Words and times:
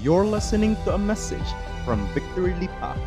You're 0.00 0.26
listening 0.26 0.76
to 0.84 0.94
a 0.94 0.98
message 0.98 1.46
from 1.84 2.06
Victory 2.14 2.54
Lipa. 2.58 2.98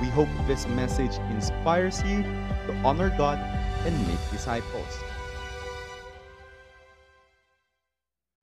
We 0.00 0.08
hope 0.08 0.28
this 0.46 0.66
message 0.74 1.16
inspires 1.30 2.02
you 2.02 2.22
to 2.66 2.72
honor 2.84 3.14
God 3.14 3.38
and 3.86 3.94
make 4.06 4.20
disciples. 4.30 4.92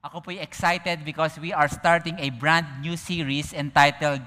Ako 0.04 0.20
po'y 0.20 0.40
excited 0.40 1.04
because 1.06 1.40
we 1.40 1.54
are 1.54 1.68
starting 1.68 2.20
a 2.20 2.32
brand 2.32 2.68
new 2.82 2.96
series 2.96 3.54
entitled 3.54 4.22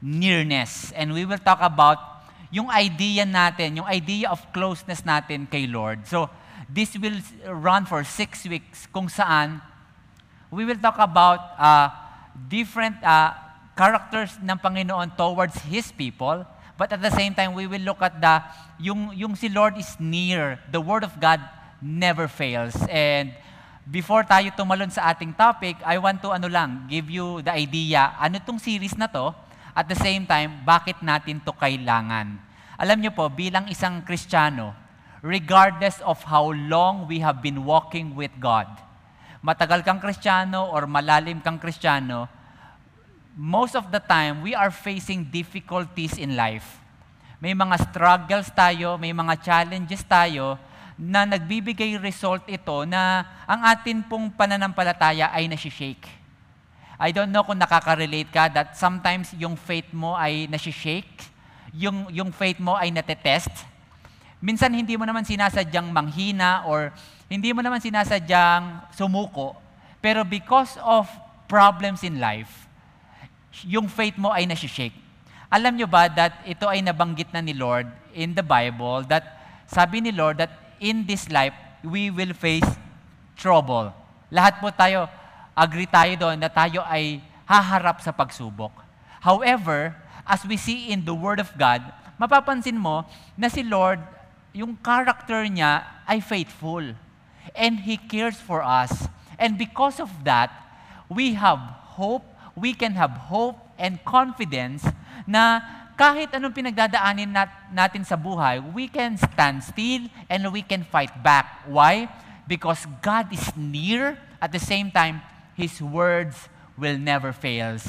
Nearness. 0.00 0.92
And 0.92 1.12
we 1.12 1.24
will 1.24 1.42
talk 1.42 1.58
about 1.60 1.98
yung 2.48 2.70
idea 2.70 3.26
natin, 3.26 3.82
yung 3.82 3.88
idea 3.90 4.30
of 4.30 4.40
closeness 4.54 5.02
natin 5.02 5.50
kay 5.50 5.66
Lord. 5.66 6.06
So, 6.08 6.30
this 6.68 6.96
will 6.96 7.18
run 7.44 7.84
for 7.84 8.04
six 8.04 8.48
weeks 8.48 8.88
kung 8.88 9.08
saan 9.08 9.60
we 10.50 10.64
will 10.64 10.80
talk 10.80 10.96
about 10.98 11.40
uh, 11.60 11.88
different 12.46 13.02
uh, 13.02 13.34
characters 13.74 14.38
ng 14.38 14.58
Panginoon 14.58 15.18
towards 15.18 15.58
His 15.66 15.90
people. 15.90 16.46
But 16.78 16.94
at 16.94 17.02
the 17.02 17.10
same 17.10 17.34
time, 17.34 17.58
we 17.58 17.66
will 17.66 17.82
look 17.82 17.98
at 17.98 18.22
the, 18.22 18.38
yung, 18.78 19.10
yung 19.10 19.34
si 19.34 19.50
Lord 19.50 19.74
is 19.74 19.98
near. 19.98 20.62
The 20.70 20.78
Word 20.78 21.02
of 21.02 21.18
God 21.18 21.42
never 21.82 22.30
fails. 22.30 22.78
And 22.86 23.34
before 23.82 24.22
tayo 24.22 24.50
tumalon 24.54 24.90
sa 24.94 25.10
ating 25.10 25.34
topic, 25.34 25.78
I 25.82 25.98
want 25.98 26.22
to 26.22 26.34
ano 26.34 26.46
lang, 26.46 26.86
give 26.86 27.10
you 27.10 27.42
the 27.42 27.50
idea, 27.50 28.14
ano 28.18 28.38
tong 28.38 28.62
series 28.62 28.94
na 28.94 29.10
to, 29.10 29.34
at 29.74 29.86
the 29.86 29.98
same 29.98 30.26
time, 30.26 30.62
bakit 30.66 30.98
natin 31.02 31.38
to 31.42 31.54
kailangan. 31.54 32.38
Alam 32.78 32.98
niyo 32.98 33.14
po, 33.14 33.30
bilang 33.30 33.66
isang 33.70 34.02
Kristiyano, 34.02 34.74
regardless 35.22 35.98
of 36.06 36.22
how 36.26 36.50
long 36.50 37.10
we 37.10 37.18
have 37.18 37.42
been 37.42 37.66
walking 37.66 38.14
with 38.14 38.30
God, 38.38 38.66
matagal 39.42 39.86
kang 39.86 40.02
Kristiyano 40.02 40.70
or 40.70 40.86
malalim 40.90 41.38
kang 41.38 41.58
Kristiyano, 41.58 42.26
most 43.38 43.78
of 43.78 43.90
the 43.94 44.02
time, 44.02 44.42
we 44.42 44.54
are 44.54 44.74
facing 44.74 45.22
difficulties 45.30 46.18
in 46.18 46.34
life. 46.34 46.82
May 47.38 47.54
mga 47.54 47.90
struggles 47.90 48.50
tayo, 48.50 48.98
may 48.98 49.14
mga 49.14 49.38
challenges 49.38 50.02
tayo 50.02 50.58
na 50.98 51.22
nagbibigay 51.22 51.94
result 52.02 52.42
ito 52.50 52.82
na 52.82 53.22
ang 53.46 53.62
atin 53.62 54.02
pong 54.02 54.34
pananampalataya 54.34 55.30
ay 55.30 55.46
nasishake. 55.46 56.10
I 56.98 57.14
don't 57.14 57.30
know 57.30 57.46
kung 57.46 57.62
nakaka-relate 57.62 58.34
ka 58.34 58.50
that 58.50 58.74
sometimes 58.74 59.30
yung 59.38 59.54
faith 59.54 59.86
mo 59.94 60.18
ay 60.18 60.50
nasishake, 60.50 61.30
yung, 61.70 62.10
yung 62.10 62.34
faith 62.34 62.58
mo 62.58 62.74
ay 62.74 62.90
natetest. 62.90 63.54
Minsan 64.38 64.70
hindi 64.70 64.94
mo 64.94 65.02
naman 65.02 65.26
sinasadyang 65.26 65.90
manghina 65.90 66.62
or 66.66 66.94
hindi 67.26 67.50
mo 67.50 67.58
naman 67.58 67.82
sinasadyang 67.82 68.86
sumuko, 68.94 69.58
pero 69.98 70.22
because 70.22 70.78
of 70.80 71.10
problems 71.50 72.06
in 72.06 72.22
life, 72.22 72.70
yung 73.66 73.90
faith 73.90 74.14
mo 74.14 74.30
ay 74.30 74.46
nasishake. 74.46 74.94
Alam 75.50 75.80
nyo 75.80 75.88
ba 75.88 76.06
that 76.06 76.44
ito 76.44 76.68
ay 76.68 76.84
nabanggit 76.84 77.32
na 77.34 77.40
ni 77.42 77.56
Lord 77.56 77.88
in 78.12 78.36
the 78.36 78.44
Bible 78.44 79.02
that 79.08 79.40
sabi 79.66 80.04
ni 80.04 80.12
Lord 80.12 80.38
that 80.38 80.52
in 80.78 81.02
this 81.08 81.26
life, 81.32 81.56
we 81.82 82.12
will 82.12 82.32
face 82.36 82.66
trouble. 83.34 83.90
Lahat 84.30 84.60
po 84.62 84.70
tayo, 84.70 85.08
agree 85.56 85.88
tayo 85.88 86.14
doon 86.14 86.38
na 86.38 86.52
tayo 86.52 86.84
ay 86.86 87.18
haharap 87.48 87.98
sa 88.04 88.12
pagsubok. 88.14 88.70
However, 89.18 89.96
as 90.22 90.44
we 90.46 90.60
see 90.60 90.92
in 90.92 91.02
the 91.02 91.16
Word 91.16 91.40
of 91.40 91.50
God, 91.56 91.82
mapapansin 92.20 92.76
mo 92.76 93.08
na 93.34 93.48
si 93.48 93.64
Lord, 93.64 93.98
yung 94.52 94.76
character 94.80 95.44
niya 95.46 95.84
ay 96.08 96.20
faithful. 96.20 96.94
And 97.56 97.80
He 97.84 97.96
cares 97.96 98.36
for 98.36 98.60
us. 98.60 99.08
And 99.38 99.56
because 99.56 100.00
of 100.00 100.10
that, 100.24 100.50
we 101.08 101.34
have 101.38 101.58
hope, 101.96 102.24
we 102.56 102.74
can 102.74 102.92
have 102.98 103.30
hope 103.30 103.56
and 103.78 104.02
confidence 104.04 104.84
na 105.24 105.62
kahit 105.98 106.30
anong 106.30 106.54
pinagdadaanin 106.54 107.30
nat- 107.30 107.74
natin 107.74 108.06
sa 108.06 108.14
buhay, 108.14 108.62
we 108.70 108.86
can 108.86 109.18
stand 109.18 109.62
still 109.62 110.06
and 110.30 110.46
we 110.54 110.62
can 110.62 110.86
fight 110.86 111.10
back. 111.22 111.66
Why? 111.66 112.06
Because 112.46 112.86
God 113.02 113.30
is 113.34 113.50
near. 113.58 114.18
At 114.38 114.54
the 114.54 114.62
same 114.62 114.94
time, 114.94 115.18
His 115.58 115.82
words 115.82 116.46
will 116.78 116.94
never 116.94 117.34
fail. 117.34 117.82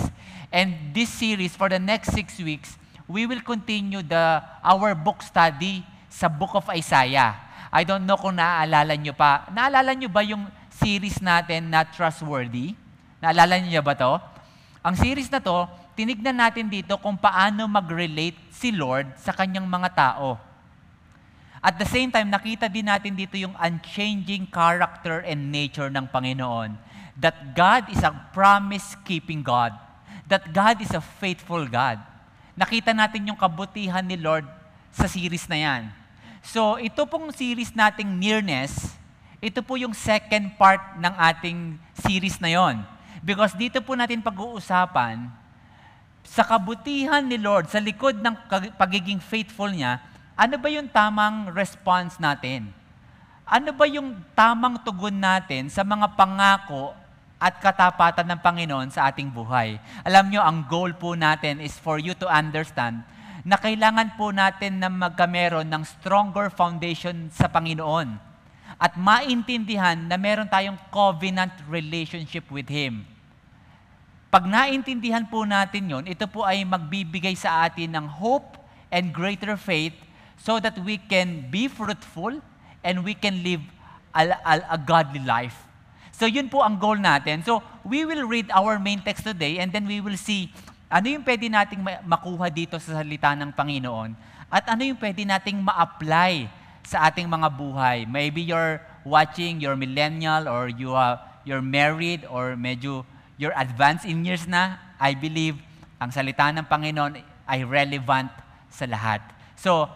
And 0.50 0.98
this 0.98 1.14
series, 1.14 1.54
for 1.54 1.70
the 1.70 1.78
next 1.78 2.10
six 2.18 2.42
weeks, 2.42 2.74
we 3.06 3.30
will 3.30 3.42
continue 3.46 4.02
the 4.02 4.42
our 4.66 4.98
book 4.98 5.22
study 5.22 5.86
sa 6.20 6.28
Book 6.28 6.52
of 6.60 6.68
Isaiah. 6.76 7.40
I 7.72 7.88
don't 7.88 8.04
know 8.04 8.20
kung 8.20 8.36
naaalala 8.36 9.00
nyo 9.00 9.16
pa. 9.16 9.48
Naalala 9.56 9.96
nyo 9.96 10.12
ba 10.12 10.20
yung 10.20 10.52
series 10.68 11.24
natin 11.24 11.72
na 11.72 11.88
Trustworthy? 11.88 12.76
Naalala 13.24 13.56
nyo 13.64 13.80
ba 13.80 13.96
to? 13.96 14.20
Ang 14.84 15.00
series 15.00 15.32
na 15.32 15.40
to, 15.40 15.64
tinignan 15.96 16.36
natin 16.36 16.68
dito 16.68 17.00
kung 17.00 17.16
paano 17.16 17.72
mag-relate 17.72 18.36
si 18.52 18.76
Lord 18.76 19.16
sa 19.16 19.32
kanyang 19.32 19.64
mga 19.64 19.90
tao. 19.96 20.36
At 21.64 21.80
the 21.80 21.88
same 21.88 22.12
time, 22.12 22.28
nakita 22.32 22.68
din 22.72 22.88
natin 22.88 23.16
dito 23.16 23.36
yung 23.36 23.56
unchanging 23.56 24.48
character 24.48 25.24
and 25.24 25.52
nature 25.52 25.92
ng 25.92 26.08
Panginoon. 26.08 26.76
That 27.20 27.52
God 27.56 27.92
is 27.92 28.00
a 28.00 28.16
promise-keeping 28.32 29.44
God. 29.44 29.76
That 30.32 30.52
God 30.56 30.80
is 30.80 30.92
a 30.96 31.04
faithful 31.04 31.68
God. 31.68 32.00
Nakita 32.56 32.96
natin 32.96 33.28
yung 33.28 33.40
kabutihan 33.40 34.04
ni 34.04 34.16
Lord 34.16 34.48
sa 34.96 35.08
series 35.08 35.48
na 35.52 35.60
yan. 35.60 35.99
So, 36.44 36.80
ito 36.80 37.04
pong 37.04 37.36
series 37.36 37.76
nating 37.76 38.08
Nearness, 38.08 38.96
ito 39.40 39.64
po 39.64 39.76
yung 39.80 39.96
second 39.96 40.56
part 40.60 41.00
ng 41.00 41.14
ating 41.16 41.80
series 42.00 42.40
na 42.40 42.52
yon. 42.52 42.84
Because 43.20 43.56
dito 43.56 43.84
po 43.84 43.96
natin 43.96 44.24
pag-uusapan 44.24 45.28
sa 46.24 46.44
kabutihan 46.44 47.24
ni 47.24 47.40
Lord, 47.40 47.72
sa 47.72 47.80
likod 47.80 48.20
ng 48.20 48.36
pagiging 48.76 49.20
faithful 49.20 49.72
niya, 49.72 50.00
ano 50.40 50.56
ba 50.56 50.68
yung 50.72 50.88
tamang 50.88 51.52
response 51.52 52.16
natin? 52.16 52.72
Ano 53.44 53.76
ba 53.76 53.90
yung 53.90 54.16
tamang 54.38 54.80
tugon 54.86 55.18
natin 55.18 55.68
sa 55.68 55.84
mga 55.84 56.16
pangako 56.16 56.96
at 57.40 57.58
katapatan 57.60 58.28
ng 58.30 58.40
Panginoon 58.40 58.88
sa 58.94 59.10
ating 59.12 59.28
buhay? 59.28 59.82
Alam 60.06 60.32
nyo, 60.32 60.40
ang 60.46 60.64
goal 60.64 60.96
po 60.96 61.18
natin 61.18 61.60
is 61.60 61.76
for 61.76 62.00
you 62.00 62.16
to 62.16 62.30
understand 62.30 63.04
na 63.44 63.56
kailangan 63.56 64.16
po 64.20 64.32
natin 64.36 64.80
na 64.80 64.92
magkameron 64.92 65.68
ng 65.68 65.84
stronger 65.86 66.52
foundation 66.52 67.32
sa 67.32 67.48
Panginoon 67.48 68.20
at 68.80 68.96
maintindihan 68.96 69.96
na 70.08 70.16
meron 70.16 70.48
tayong 70.48 70.80
covenant 70.88 71.52
relationship 71.68 72.48
with 72.48 72.68
Him. 72.72 73.04
Pag 74.30 74.46
naintindihan 74.46 75.26
po 75.26 75.42
natin 75.44 75.90
yon, 75.90 76.06
ito 76.06 76.30
po 76.30 76.46
ay 76.46 76.62
magbibigay 76.62 77.34
sa 77.34 77.66
atin 77.66 77.98
ng 77.98 78.06
hope 78.06 78.62
and 78.94 79.10
greater 79.10 79.58
faith 79.58 79.98
so 80.38 80.62
that 80.62 80.78
we 80.86 81.02
can 81.10 81.50
be 81.50 81.66
fruitful 81.66 82.38
and 82.86 83.02
we 83.02 83.18
can 83.18 83.42
live 83.42 83.64
a, 84.14 84.30
a, 84.46 84.54
a 84.74 84.78
godly 84.78 85.20
life. 85.26 85.58
So 86.14 86.28
yun 86.28 86.52
po 86.52 86.62
ang 86.62 86.78
goal 86.78 87.00
natin. 87.00 87.42
So 87.42 87.64
we 87.82 88.04
will 88.04 88.28
read 88.28 88.52
our 88.52 88.78
main 88.78 89.02
text 89.02 89.24
today 89.26 89.58
and 89.58 89.72
then 89.72 89.88
we 89.88 90.04
will 90.04 90.20
see 90.20 90.52
ano 90.90 91.06
yung 91.06 91.22
pwede 91.22 91.46
nating 91.46 91.86
makuha 92.02 92.50
dito 92.50 92.82
sa 92.82 92.98
salita 93.00 93.38
ng 93.38 93.54
Panginoon 93.54 94.18
at 94.50 94.66
ano 94.74 94.82
yung 94.82 94.98
pwede 94.98 95.22
nating 95.22 95.62
ma-apply 95.62 96.50
sa 96.82 97.06
ating 97.06 97.30
mga 97.30 97.48
buhay. 97.54 98.10
Maybe 98.10 98.42
you're 98.42 98.82
watching, 99.06 99.62
you're 99.62 99.78
millennial 99.78 100.50
or 100.50 100.66
you 100.66 100.98
are, 100.98 101.22
you're 101.46 101.62
married 101.62 102.26
or 102.26 102.58
medyo 102.58 103.06
you're 103.38 103.54
advanced 103.54 104.10
in 104.10 104.26
years 104.26 104.50
na. 104.50 104.82
I 104.98 105.14
believe 105.14 105.62
ang 106.02 106.10
salita 106.10 106.50
ng 106.50 106.66
Panginoon 106.66 107.22
ay 107.46 107.64
relevant 107.64 108.34
sa 108.74 108.90
lahat. 108.90 109.22
So, 109.54 109.88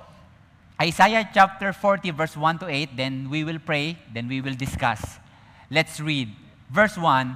Isaiah 0.78 1.26
chapter 1.28 1.74
40 1.74 2.14
verse 2.14 2.38
1 2.38 2.64
to 2.64 2.68
8, 2.70 2.96
then 2.96 3.28
we 3.34 3.44
will 3.44 3.60
pray, 3.60 3.98
then 4.14 4.30
we 4.30 4.40
will 4.40 4.56
discuss. 4.56 5.02
Let's 5.74 5.98
read. 5.98 6.30
Verse 6.70 6.96
1, 6.96 7.36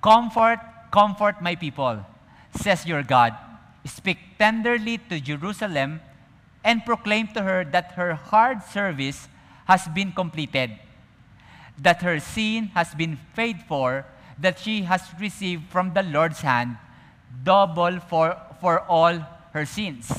Comfort, 0.00 0.60
comfort 0.90 1.44
my 1.44 1.54
people, 1.54 2.00
says 2.58 2.86
your 2.86 3.02
God. 3.02 3.34
Speak 3.84 4.18
tenderly 4.38 4.98
to 5.08 5.20
Jerusalem 5.20 6.00
and 6.64 6.84
proclaim 6.84 7.28
to 7.28 7.42
her 7.42 7.64
that 7.64 7.92
her 7.92 8.14
hard 8.14 8.62
service 8.62 9.28
has 9.66 9.86
been 9.88 10.12
completed, 10.12 10.72
that 11.78 12.02
her 12.02 12.20
sin 12.20 12.66
has 12.74 12.94
been 12.94 13.18
paid 13.34 13.62
for, 13.68 14.04
that 14.38 14.58
she 14.58 14.82
has 14.82 15.02
received 15.20 15.70
from 15.70 15.94
the 15.94 16.02
Lord's 16.02 16.40
hand 16.40 16.76
double 17.44 18.00
for, 18.00 18.36
for 18.60 18.80
all 18.80 19.18
her 19.52 19.64
sins. 19.64 20.10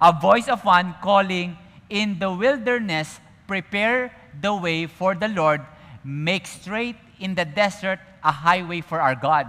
A 0.00 0.12
voice 0.12 0.48
of 0.48 0.64
one 0.64 0.94
calling, 1.02 1.56
In 1.88 2.18
the 2.18 2.30
wilderness, 2.30 3.20
prepare 3.46 4.12
the 4.40 4.54
way 4.54 4.86
for 4.86 5.14
the 5.14 5.28
Lord, 5.28 5.62
make 6.04 6.46
straight 6.46 6.96
in 7.18 7.34
the 7.34 7.44
desert 7.44 8.00
a 8.22 8.32
highway 8.32 8.80
for 8.80 9.00
our 9.00 9.14
God. 9.14 9.46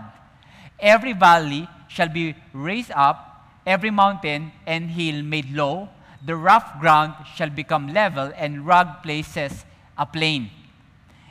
Every 0.79 1.13
valley 1.13 1.67
shall 1.87 2.09
be 2.09 2.35
raised 2.53 2.91
up, 2.91 3.45
every 3.65 3.91
mountain 3.91 4.51
and 4.65 4.91
hill 4.91 5.23
made 5.23 5.51
low. 5.51 5.89
The 6.25 6.35
rough 6.35 6.79
ground 6.79 7.13
shall 7.35 7.49
become 7.49 7.93
level, 7.93 8.31
and 8.35 8.65
rugged 8.65 9.03
places 9.03 9.65
a 9.97 10.05
plain. 10.05 10.49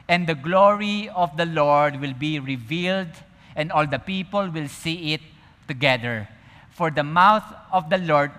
And 0.09 0.27
the 0.27 0.35
glory 0.35 1.09
of 1.09 1.37
the 1.37 1.47
Lord 1.47 2.01
will 2.01 2.15
be 2.15 2.39
revealed, 2.39 3.11
and 3.57 3.73
all 3.73 3.87
the 3.87 3.99
people 3.99 4.49
will 4.49 4.69
see 4.69 5.15
it, 5.15 5.21
together. 5.67 6.29
For 6.71 6.91
the 6.91 7.03
mouth 7.03 7.45
of 7.73 7.91
the 7.91 7.99
Lord 7.99 8.31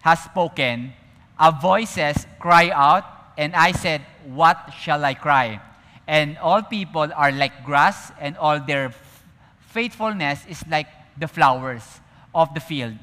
has 0.00 0.22
spoken, 0.22 0.92
a 1.38 1.52
voices 1.52 2.26
cry 2.38 2.70
out, 2.70 3.04
and 3.38 3.54
I 3.54 3.72
said, 3.72 4.02
What 4.26 4.72
shall 4.78 5.04
I 5.04 5.14
cry? 5.14 5.60
And 6.06 6.36
all 6.38 6.62
people 6.62 7.08
are 7.14 7.32
like 7.32 7.64
grass, 7.64 8.12
and 8.20 8.36
all 8.36 8.60
their 8.60 8.92
faithfulness 9.68 10.44
is 10.48 10.62
like 10.68 10.88
the 11.16 11.28
flowers 11.28 12.00
of 12.34 12.52
the 12.54 12.60
field. 12.60 12.96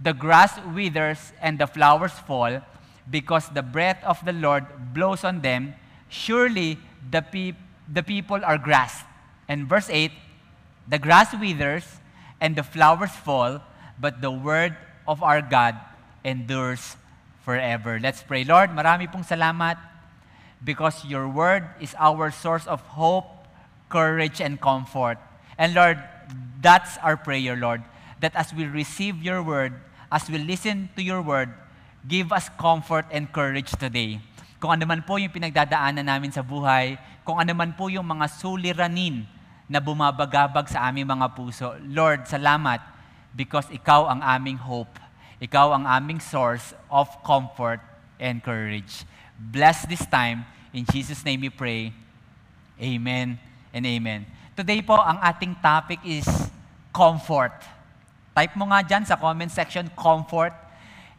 The 0.00 0.12
grass 0.12 0.58
withers 0.74 1.32
and 1.40 1.58
the 1.58 1.66
flowers 1.66 2.12
fall, 2.12 2.60
because 3.10 3.48
the 3.50 3.62
breath 3.62 4.02
of 4.04 4.24
the 4.24 4.32
Lord 4.32 4.66
blows 4.92 5.24
on 5.24 5.40
them. 5.40 5.74
Surely 6.08 6.78
the, 7.10 7.22
pe- 7.22 7.56
the 7.90 8.02
people 8.02 8.44
are 8.44 8.58
grass. 8.58 9.04
And 9.48 9.68
verse 9.68 9.88
8 9.90 10.10
The 10.88 10.98
grass 10.98 11.34
withers 11.34 11.84
and 12.40 12.56
the 12.56 12.62
flowers 12.62 13.10
fall, 13.10 13.62
but 13.98 14.20
the 14.20 14.30
word 14.30 14.76
of 15.08 15.22
our 15.22 15.40
God 15.40 15.76
endures 16.24 16.96
forever. 17.42 17.98
Let's 18.02 18.22
pray. 18.22 18.44
Lord, 18.44 18.70
marami 18.70 19.10
pong 19.10 19.22
salamat 19.22 19.78
because 20.62 21.04
your 21.04 21.28
word 21.28 21.64
is 21.80 21.94
our 21.98 22.30
source 22.30 22.66
of 22.66 22.82
hope, 22.98 23.26
courage, 23.88 24.40
and 24.40 24.60
comfort. 24.60 25.18
And 25.58 25.74
Lord, 25.74 26.02
that's 26.60 26.98
our 27.02 27.16
prayer, 27.16 27.56
Lord, 27.56 27.82
that 28.20 28.34
as 28.34 28.52
we 28.54 28.66
receive 28.66 29.22
your 29.22 29.42
word, 29.42 29.74
as 30.10 30.28
we 30.30 30.38
listen 30.38 30.88
to 30.96 31.02
your 31.02 31.20
word, 31.22 31.50
give 32.06 32.32
us 32.32 32.48
comfort 32.58 33.06
and 33.10 33.30
courage 33.30 33.70
today. 33.74 34.22
Kung 34.56 34.72
ano 34.72 34.88
man 34.88 35.04
po 35.04 35.20
yung 35.20 35.30
pinagdadaanan 35.30 36.06
namin 36.06 36.32
sa 36.32 36.40
buhay, 36.40 36.96
kung 37.26 37.36
ano 37.36 37.52
man 37.52 37.74
po 37.74 37.92
yung 37.92 38.06
mga 38.06 38.26
suliranin 38.30 39.26
na 39.66 39.82
bumabagabag 39.82 40.70
sa 40.70 40.86
aming 40.88 41.10
mga 41.10 41.34
puso. 41.34 41.74
Lord, 41.82 42.24
salamat 42.30 42.78
because 43.34 43.66
ikaw 43.74 44.06
ang 44.06 44.22
aming 44.22 44.56
hope. 44.56 44.90
Ikaw 45.42 45.76
ang 45.76 45.84
aming 45.84 46.22
source 46.22 46.72
of 46.88 47.10
comfort 47.26 47.82
and 48.16 48.40
courage. 48.40 49.04
Bless 49.36 49.84
this 49.84 50.06
time. 50.08 50.48
In 50.72 50.88
Jesus' 50.88 51.20
name 51.26 51.44
we 51.44 51.52
pray. 51.52 51.92
Amen 52.80 53.36
and 53.74 53.84
amen. 53.84 54.24
Today 54.56 54.80
po, 54.80 54.96
ang 54.96 55.20
ating 55.20 55.52
topic 55.60 56.00
is 56.00 56.24
comfort. 56.88 57.52
Type 58.32 58.56
mo 58.56 58.64
nga 58.72 58.80
dyan 58.80 59.04
sa 59.04 59.20
comment 59.20 59.52
section, 59.52 59.84
comfort. 59.92 60.56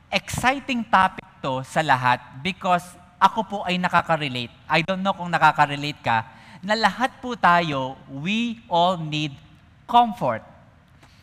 Exciting 0.09 0.81
topic 0.81 1.21
to 1.45 1.61
sa 1.61 1.85
lahat 1.85 2.17
because 2.41 2.81
ako 3.21 3.45
po 3.45 3.57
ay 3.61 3.77
nakaka-relate. 3.77 4.49
I 4.65 4.81
don't 4.81 5.05
know 5.05 5.13
kung 5.13 5.29
nakaka-relate 5.29 6.01
ka, 6.01 6.25
na 6.65 6.73
lahat 6.73 7.13
po 7.21 7.37
tayo, 7.37 7.93
we 8.09 8.57
all 8.65 8.97
need 8.97 9.37
comfort. 9.85 10.41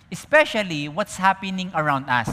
Especially 0.07 0.87
what's 0.87 1.19
happening 1.19 1.75
around 1.75 2.07
us. 2.07 2.31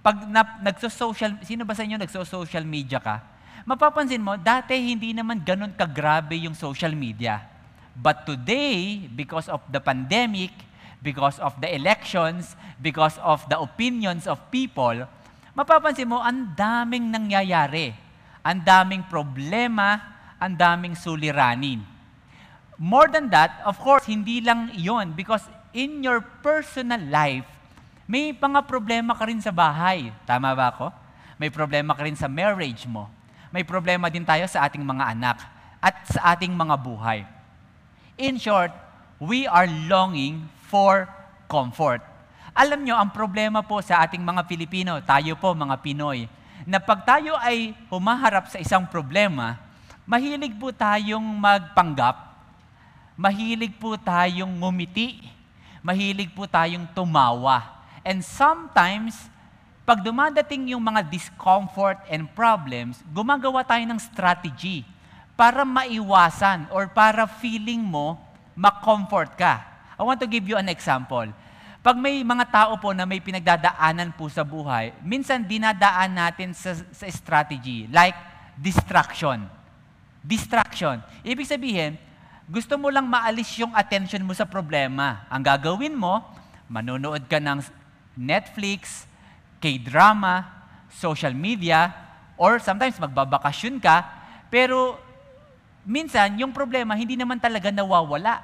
Pag 0.00 0.24
na, 0.24 0.40
nagso-social, 0.64 1.36
sino 1.44 1.68
ba 1.68 1.76
sa 1.76 1.84
inyo 1.84 2.00
nagso-social 2.00 2.64
media 2.64 2.96
ka? 2.96 3.20
Mapapansin 3.68 4.24
mo, 4.24 4.40
dati 4.40 4.72
hindi 4.80 5.12
naman 5.12 5.44
ganun 5.44 5.76
kagrabe 5.76 6.40
yung 6.40 6.56
social 6.56 6.96
media. 6.96 7.51
But 7.92 8.24
today, 8.24 9.04
because 9.12 9.52
of 9.52 9.60
the 9.68 9.80
pandemic, 9.80 10.52
because 11.04 11.36
of 11.42 11.58
the 11.60 11.68
elections, 11.68 12.56
because 12.80 13.18
of 13.20 13.44
the 13.50 13.58
opinions 13.58 14.24
of 14.24 14.40
people, 14.48 15.04
mapapansin 15.52 16.08
mo, 16.08 16.22
ang 16.22 16.56
daming 16.56 17.12
nangyayari. 17.12 17.92
Ang 18.42 18.64
daming 18.64 19.06
problema, 19.06 20.00
ang 20.40 20.56
daming 20.58 20.98
suliranin. 20.98 21.84
More 22.80 23.06
than 23.06 23.30
that, 23.30 23.62
of 23.62 23.78
course, 23.78 24.08
hindi 24.10 24.42
lang 24.42 24.74
yon 24.74 25.14
because 25.14 25.46
in 25.70 26.02
your 26.02 26.24
personal 26.42 26.98
life, 27.06 27.46
may 28.10 28.34
mga 28.34 28.66
problema 28.66 29.14
ka 29.14 29.28
rin 29.28 29.38
sa 29.38 29.54
bahay. 29.54 30.10
Tama 30.26 30.50
ba 30.58 30.74
ako? 30.74 30.90
May 31.38 31.52
problema 31.52 31.94
ka 31.94 32.02
rin 32.02 32.18
sa 32.18 32.26
marriage 32.26 32.88
mo. 32.90 33.06
May 33.54 33.62
problema 33.62 34.10
din 34.10 34.26
tayo 34.26 34.48
sa 34.50 34.66
ating 34.66 34.82
mga 34.82 35.14
anak 35.14 35.38
at 35.78 35.94
sa 36.10 36.34
ating 36.34 36.50
mga 36.50 36.74
buhay. 36.80 37.22
In 38.20 38.36
short, 38.36 38.68
we 39.16 39.48
are 39.48 39.64
longing 39.88 40.44
for 40.68 41.08
comfort. 41.48 42.04
Alam 42.52 42.84
nyo, 42.84 43.00
ang 43.00 43.08
problema 43.08 43.64
po 43.64 43.80
sa 43.80 44.04
ating 44.04 44.20
mga 44.20 44.44
Pilipino, 44.44 45.00
tayo 45.00 45.32
po 45.40 45.56
mga 45.56 45.80
Pinoy, 45.80 46.28
na 46.68 46.76
pag 46.76 47.08
tayo 47.08 47.32
ay 47.40 47.72
humaharap 47.88 48.52
sa 48.52 48.60
isang 48.60 48.84
problema, 48.84 49.56
mahilig 50.04 50.52
po 50.60 50.68
tayong 50.68 51.24
magpanggap, 51.24 52.36
mahilig 53.16 53.72
po 53.80 53.96
tayong 53.96 54.60
ngumiti, 54.60 55.24
mahilig 55.80 56.28
po 56.36 56.44
tayong 56.44 56.84
tumawa. 56.92 57.80
And 58.04 58.20
sometimes, 58.20 59.16
pag 59.88 60.04
dumadating 60.04 60.76
yung 60.76 60.84
mga 60.84 61.08
discomfort 61.08 61.96
and 62.12 62.28
problems, 62.36 63.00
gumagawa 63.08 63.64
tayo 63.64 63.88
ng 63.88 63.96
strategy 63.96 64.84
para 65.34 65.64
maiwasan 65.64 66.68
or 66.70 66.88
para 66.90 67.24
feeling 67.26 67.80
mo 67.80 68.20
ma-comfort 68.52 69.32
ka. 69.36 69.64
I 69.96 70.02
want 70.04 70.20
to 70.20 70.28
give 70.28 70.44
you 70.44 70.56
an 70.60 70.68
example. 70.68 71.28
Pag 71.82 71.98
may 71.98 72.22
mga 72.22 72.46
tao 72.46 72.72
po 72.78 72.94
na 72.94 73.02
may 73.02 73.18
pinagdadaanan 73.18 74.14
po 74.14 74.30
sa 74.30 74.46
buhay, 74.46 74.94
minsan 75.02 75.42
dinadaan 75.42 76.14
natin 76.14 76.54
sa, 76.54 76.78
sa 76.78 77.06
strategy, 77.10 77.90
like 77.90 78.14
distraction. 78.54 79.50
Distraction. 80.22 81.02
Ibig 81.26 81.48
sabihin, 81.48 81.98
gusto 82.46 82.78
mo 82.78 82.86
lang 82.86 83.10
maalis 83.10 83.58
yung 83.58 83.74
attention 83.74 84.22
mo 84.22 84.30
sa 84.30 84.46
problema. 84.46 85.26
Ang 85.26 85.42
gagawin 85.42 85.98
mo, 85.98 86.22
manonood 86.70 87.26
ka 87.26 87.42
ng 87.42 87.58
Netflix, 88.14 89.10
K-drama, 89.58 90.46
social 90.92 91.34
media, 91.34 91.90
or 92.38 92.62
sometimes 92.62 92.94
magbabakasyon 92.98 93.82
ka, 93.82 94.06
pero 94.52 94.98
minsan 95.82 96.38
yung 96.38 96.54
problema 96.54 96.94
hindi 96.94 97.18
naman 97.18 97.38
talaga 97.42 97.70
nawawala 97.74 98.42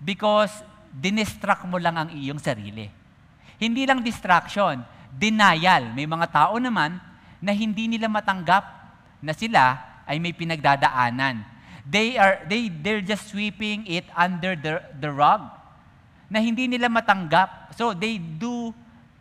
because 0.00 0.50
dinistract 0.90 1.64
mo 1.66 1.78
lang 1.78 1.96
ang 1.96 2.08
iyong 2.10 2.42
sarili. 2.42 2.90
Hindi 3.60 3.84
lang 3.84 4.00
distraction, 4.00 4.80
denial. 5.12 5.92
May 5.92 6.08
mga 6.08 6.26
tao 6.32 6.56
naman 6.56 6.96
na 7.38 7.52
hindi 7.52 7.86
nila 7.86 8.08
matanggap 8.08 8.64
na 9.20 9.36
sila 9.36 9.78
ay 10.08 10.16
may 10.18 10.32
pinagdadaanan 10.32 11.60
they 11.90 12.14
are 12.14 12.38
they 12.46 12.70
they're 12.70 13.02
just 13.02 13.34
sweeping 13.34 13.82
it 13.90 14.06
under 14.14 14.54
the 14.54 14.78
the 15.02 15.10
rug 15.10 15.42
na 16.30 16.38
hindi 16.38 16.70
nila 16.70 16.86
matanggap. 16.86 17.74
So 17.74 17.90
they 17.90 18.22
do 18.22 18.70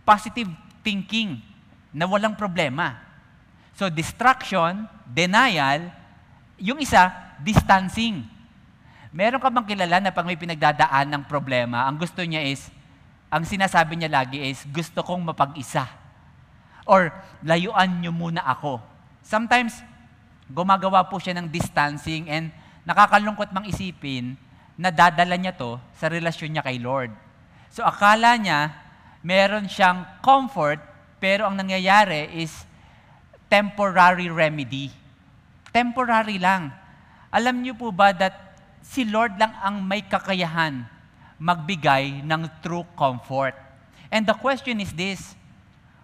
positive 0.05 0.45
thinking 0.85 1.41
na 1.89 2.05
walang 2.05 2.37
problema. 2.37 3.01
So 3.73 3.89
distraction, 3.89 4.85
denial, 5.09 5.89
yung 6.61 6.77
isa, 6.77 7.09
distancing. 7.41 8.25
Meron 9.09 9.41
ka 9.41 9.49
bang 9.49 9.65
kilala 9.65 9.97
na 9.99 10.13
pag 10.13 10.27
may 10.27 10.37
pinagdadaan 10.37 11.09
ng 11.09 11.23
problema, 11.25 11.89
ang 11.89 11.97
gusto 11.97 12.21
niya 12.21 12.45
is, 12.45 12.69
ang 13.29 13.41
sinasabi 13.45 13.97
niya 13.97 14.09
lagi 14.09 14.37
is, 14.41 14.65
gusto 14.69 15.01
kong 15.01 15.25
mapag-isa. 15.33 15.89
Or, 16.85 17.13
layuan 17.45 18.01
niyo 18.01 18.13
muna 18.13 18.45
ako. 18.45 18.81
Sometimes, 19.25 19.81
gumagawa 20.49 21.05
po 21.05 21.21
siya 21.21 21.37
ng 21.37 21.49
distancing 21.49 22.25
and 22.25 22.49
nakakalungkot 22.89 23.53
mang 23.53 23.69
isipin 23.69 24.33
na 24.79 24.89
dadala 24.89 25.37
niya 25.37 25.53
to 25.53 25.77
sa 25.93 26.09
relasyon 26.09 26.57
niya 26.57 26.65
kay 26.65 26.81
Lord. 26.81 27.13
So 27.69 27.85
akala 27.85 28.33
niya 28.39 28.73
meron 29.21 29.69
siyang 29.69 30.07
comfort 30.25 30.81
pero 31.21 31.45
ang 31.45 31.59
nangyayari 31.59 32.41
is 32.41 32.65
temporary 33.51 34.31
remedy. 34.31 34.89
Temporary 35.69 36.41
lang. 36.41 36.73
Alam 37.29 37.61
niyo 37.61 37.77
po 37.77 37.93
ba 37.93 38.09
that 38.09 38.57
si 38.81 39.05
Lord 39.05 39.37
lang 39.37 39.53
ang 39.61 39.85
may 39.85 40.01
kakayahan 40.01 40.81
magbigay 41.39 42.25
ng 42.25 42.41
true 42.59 42.83
comfort. 42.97 43.55
And 44.09 44.25
the 44.25 44.35
question 44.35 44.81
is 44.81 44.91
this, 44.91 45.37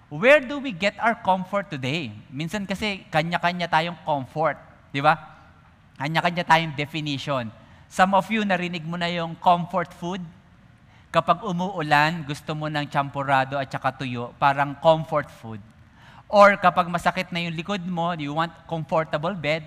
where 0.08 0.40
do 0.40 0.62
we 0.62 0.72
get 0.72 0.96
our 1.02 1.18
comfort 1.18 1.74
today? 1.74 2.14
Minsan 2.30 2.64
kasi 2.70 3.04
kanya-kanya 3.12 3.68
tayong 3.68 4.00
comfort, 4.06 4.56
di 4.94 5.02
ba? 5.02 5.18
Kanya-kanya 5.98 6.46
tayong 6.48 6.78
definition. 6.78 7.50
Some 7.90 8.14
of 8.14 8.30
you 8.30 8.46
narinig 8.46 8.86
mo 8.86 8.96
na 8.96 9.10
yung 9.10 9.34
comfort 9.42 9.92
food. 9.98 10.24
Kapag 11.10 11.42
umuulan, 11.42 12.22
gusto 12.28 12.54
mo 12.54 12.70
ng 12.70 12.86
champurado 12.92 13.58
at 13.58 13.68
saka 13.72 13.98
tuyo, 13.98 14.36
parang 14.38 14.78
comfort 14.78 15.28
food. 15.42 15.60
Or 16.30 16.54
kapag 16.60 16.86
masakit 16.92 17.34
na 17.34 17.44
yung 17.44 17.56
likod 17.56 17.82
mo, 17.82 18.14
you 18.14 18.36
want 18.36 18.52
comfortable 18.70 19.34
bed. 19.34 19.66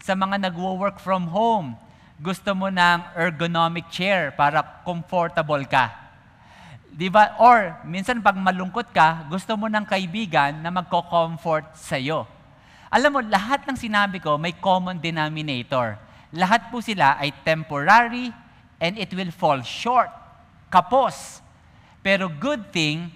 Sa 0.00 0.16
mga 0.16 0.48
nagwo-work 0.48 0.96
from 0.96 1.28
home, 1.28 1.76
gusto 2.20 2.56
mo 2.56 2.72
ng 2.72 3.16
ergonomic 3.16 3.88
chair 3.92 4.32
para 4.32 4.60
comfortable 4.84 5.60
ka. 5.68 5.92
Di 6.88 7.12
ba? 7.12 7.36
Or, 7.40 7.80
minsan 7.84 8.20
pag 8.24 8.36
malungkot 8.36 8.92
ka, 8.92 9.28
gusto 9.28 9.56
mo 9.60 9.68
ng 9.68 9.84
kaibigan 9.84 10.56
na 10.60 10.68
magko-comfort 10.72 11.76
sa'yo. 11.76 12.24
Alam 12.90 13.10
mo, 13.16 13.20
lahat 13.22 13.64
ng 13.68 13.78
sinabi 13.78 14.18
ko 14.18 14.34
may 14.34 14.56
common 14.56 14.98
denominator. 14.98 15.94
Lahat 16.34 16.68
po 16.74 16.82
sila 16.82 17.14
ay 17.22 17.30
temporary 17.46 18.34
and 18.82 18.98
it 18.98 19.14
will 19.14 19.30
fall 19.30 19.62
short. 19.62 20.10
Kapos. 20.72 21.44
Pero 22.02 22.26
good 22.26 22.72
thing, 22.74 23.12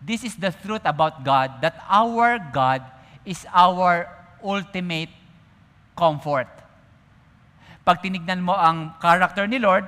this 0.00 0.26
is 0.26 0.34
the 0.34 0.50
truth 0.64 0.82
about 0.82 1.22
God, 1.22 1.62
that 1.62 1.78
our 1.86 2.40
God 2.40 2.82
is 3.22 3.46
our 3.54 4.10
ultimate 4.42 5.21
comfort. 5.92 6.48
Pag 7.82 7.98
tinignan 7.98 8.42
mo 8.44 8.54
ang 8.54 8.94
character 9.02 9.48
ni 9.50 9.58
Lord, 9.58 9.84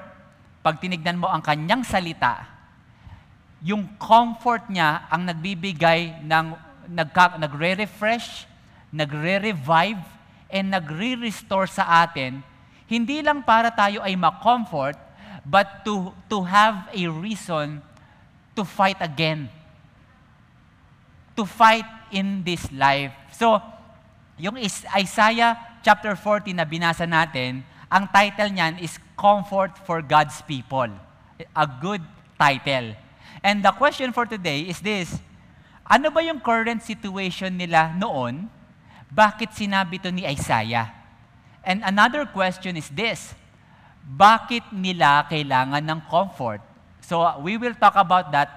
pag 0.64 0.80
tinignan 0.80 1.20
mo 1.20 1.28
ang 1.28 1.44
kanyang 1.44 1.84
salita, 1.84 2.48
yung 3.64 3.96
comfort 3.96 4.68
niya 4.68 5.08
ang 5.08 5.24
nagbibigay 5.24 6.20
ng 6.24 6.46
nagka, 6.90 7.40
nagre-refresh, 7.40 8.44
nagre-revive, 8.92 10.00
and 10.52 10.70
nagre-restore 10.70 11.66
sa 11.66 12.04
atin, 12.04 12.44
hindi 12.84 13.24
lang 13.24 13.40
para 13.42 13.72
tayo 13.72 14.04
ay 14.04 14.14
ma-comfort, 14.14 14.94
but 15.44 15.82
to, 15.84 16.12
to 16.28 16.44
have 16.44 16.88
a 16.92 17.04
reason 17.08 17.80
to 18.54 18.62
fight 18.62 19.00
again. 19.00 19.48
To 21.34 21.42
fight 21.42 21.88
in 22.14 22.46
this 22.46 22.70
life. 22.70 23.10
So, 23.34 23.58
yung 24.38 24.60
Isaiah 24.94 25.73
chapter 25.84 26.16
40 26.16 26.56
na 26.56 26.64
binasa 26.64 27.04
natin, 27.04 27.60
ang 27.92 28.08
title 28.08 28.48
niyan 28.48 28.80
is 28.80 28.96
Comfort 29.20 29.76
for 29.84 30.00
God's 30.00 30.40
People. 30.48 30.88
A 31.52 31.66
good 31.68 32.00
title. 32.40 32.96
And 33.44 33.60
the 33.60 33.68
question 33.76 34.08
for 34.16 34.24
today 34.24 34.64
is 34.64 34.80
this, 34.80 35.20
ano 35.84 36.08
ba 36.08 36.24
yung 36.24 36.40
current 36.40 36.80
situation 36.80 37.60
nila 37.60 37.92
noon? 37.92 38.48
Bakit 39.12 39.52
sinabi 39.52 40.00
to 40.00 40.08
ni 40.08 40.24
Isaiah? 40.24 40.88
And 41.60 41.84
another 41.84 42.24
question 42.24 42.80
is 42.80 42.88
this, 42.88 43.36
bakit 44.00 44.64
nila 44.72 45.28
kailangan 45.28 45.84
ng 45.84 46.00
comfort? 46.08 46.64
So 47.04 47.20
we 47.44 47.60
will 47.60 47.76
talk 47.76 48.00
about 48.00 48.32
that 48.32 48.48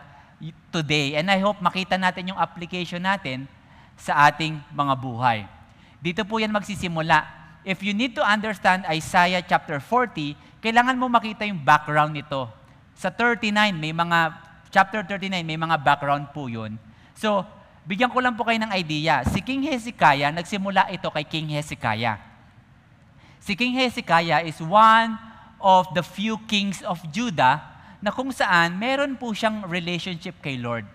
today 0.71 1.19
and 1.19 1.27
I 1.27 1.43
hope 1.43 1.59
makita 1.59 1.99
natin 1.99 2.31
yung 2.31 2.39
application 2.39 3.03
natin 3.03 3.51
sa 3.99 4.31
ating 4.31 4.63
mga 4.71 4.93
buhay. 4.95 5.56
Dito 5.97 6.21
po 6.23 6.37
yan 6.37 6.53
magsisimula. 6.53 7.25
If 7.67 7.83
you 7.83 7.91
need 7.91 8.15
to 8.15 8.23
understand 8.23 8.87
Isaiah 8.87 9.43
chapter 9.43 9.81
40, 9.81 10.37
kailangan 10.63 10.95
mo 10.95 11.09
makita 11.11 11.43
yung 11.43 11.59
background 11.59 12.15
nito. 12.15 12.47
Sa 12.95 13.11
39, 13.11 13.51
may 13.75 13.91
mga, 13.91 14.33
chapter 14.71 15.03
39, 15.03 15.43
may 15.43 15.59
mga 15.59 15.75
background 15.81 16.31
po 16.31 16.47
yun. 16.47 16.79
So, 17.17 17.43
bigyan 17.83 18.13
ko 18.13 18.23
lang 18.23 18.37
po 18.37 18.47
kayo 18.47 18.61
ng 18.61 18.71
idea. 18.71 19.25
Si 19.27 19.41
King 19.43 19.67
Hezekiah, 19.67 20.31
nagsimula 20.31 20.89
ito 20.93 21.09
kay 21.11 21.25
King 21.25 21.51
Hezekiah. 21.57 22.17
Si 23.41 23.57
King 23.57 23.75
Hezekiah 23.75 24.45
is 24.45 24.57
one 24.63 25.17
of 25.57 25.89
the 25.97 26.05
few 26.05 26.37
kings 26.45 26.85
of 26.85 27.01
Judah 27.09 27.61
na 28.01 28.13
kung 28.13 28.29
saan 28.29 28.77
meron 28.77 29.17
po 29.17 29.33
siyang 29.33 29.65
relationship 29.65 30.37
kay 30.39 30.55
Lord. 30.61 30.85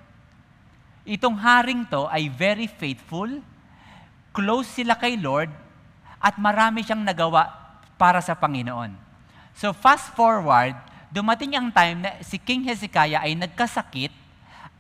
Itong 1.03 1.35
haring 1.35 1.83
to 1.91 2.07
ay 2.07 2.31
very 2.31 2.71
faithful, 2.71 3.43
close 4.33 4.69
sila 4.69 4.97
kay 4.97 5.21
Lord, 5.21 5.53
at 6.23 6.35
marami 6.41 6.83
siyang 6.83 7.05
nagawa 7.05 7.51
para 8.01 8.19
sa 8.19 8.35
Panginoon. 8.35 8.95
So 9.55 9.77
fast 9.77 10.11
forward, 10.17 10.75
dumating 11.13 11.55
ang 11.55 11.69
time 11.69 12.03
na 12.03 12.11
si 12.25 12.41
King 12.41 12.65
Hezekiah 12.65 13.21
ay 13.21 13.37
nagkasakit 13.37 14.11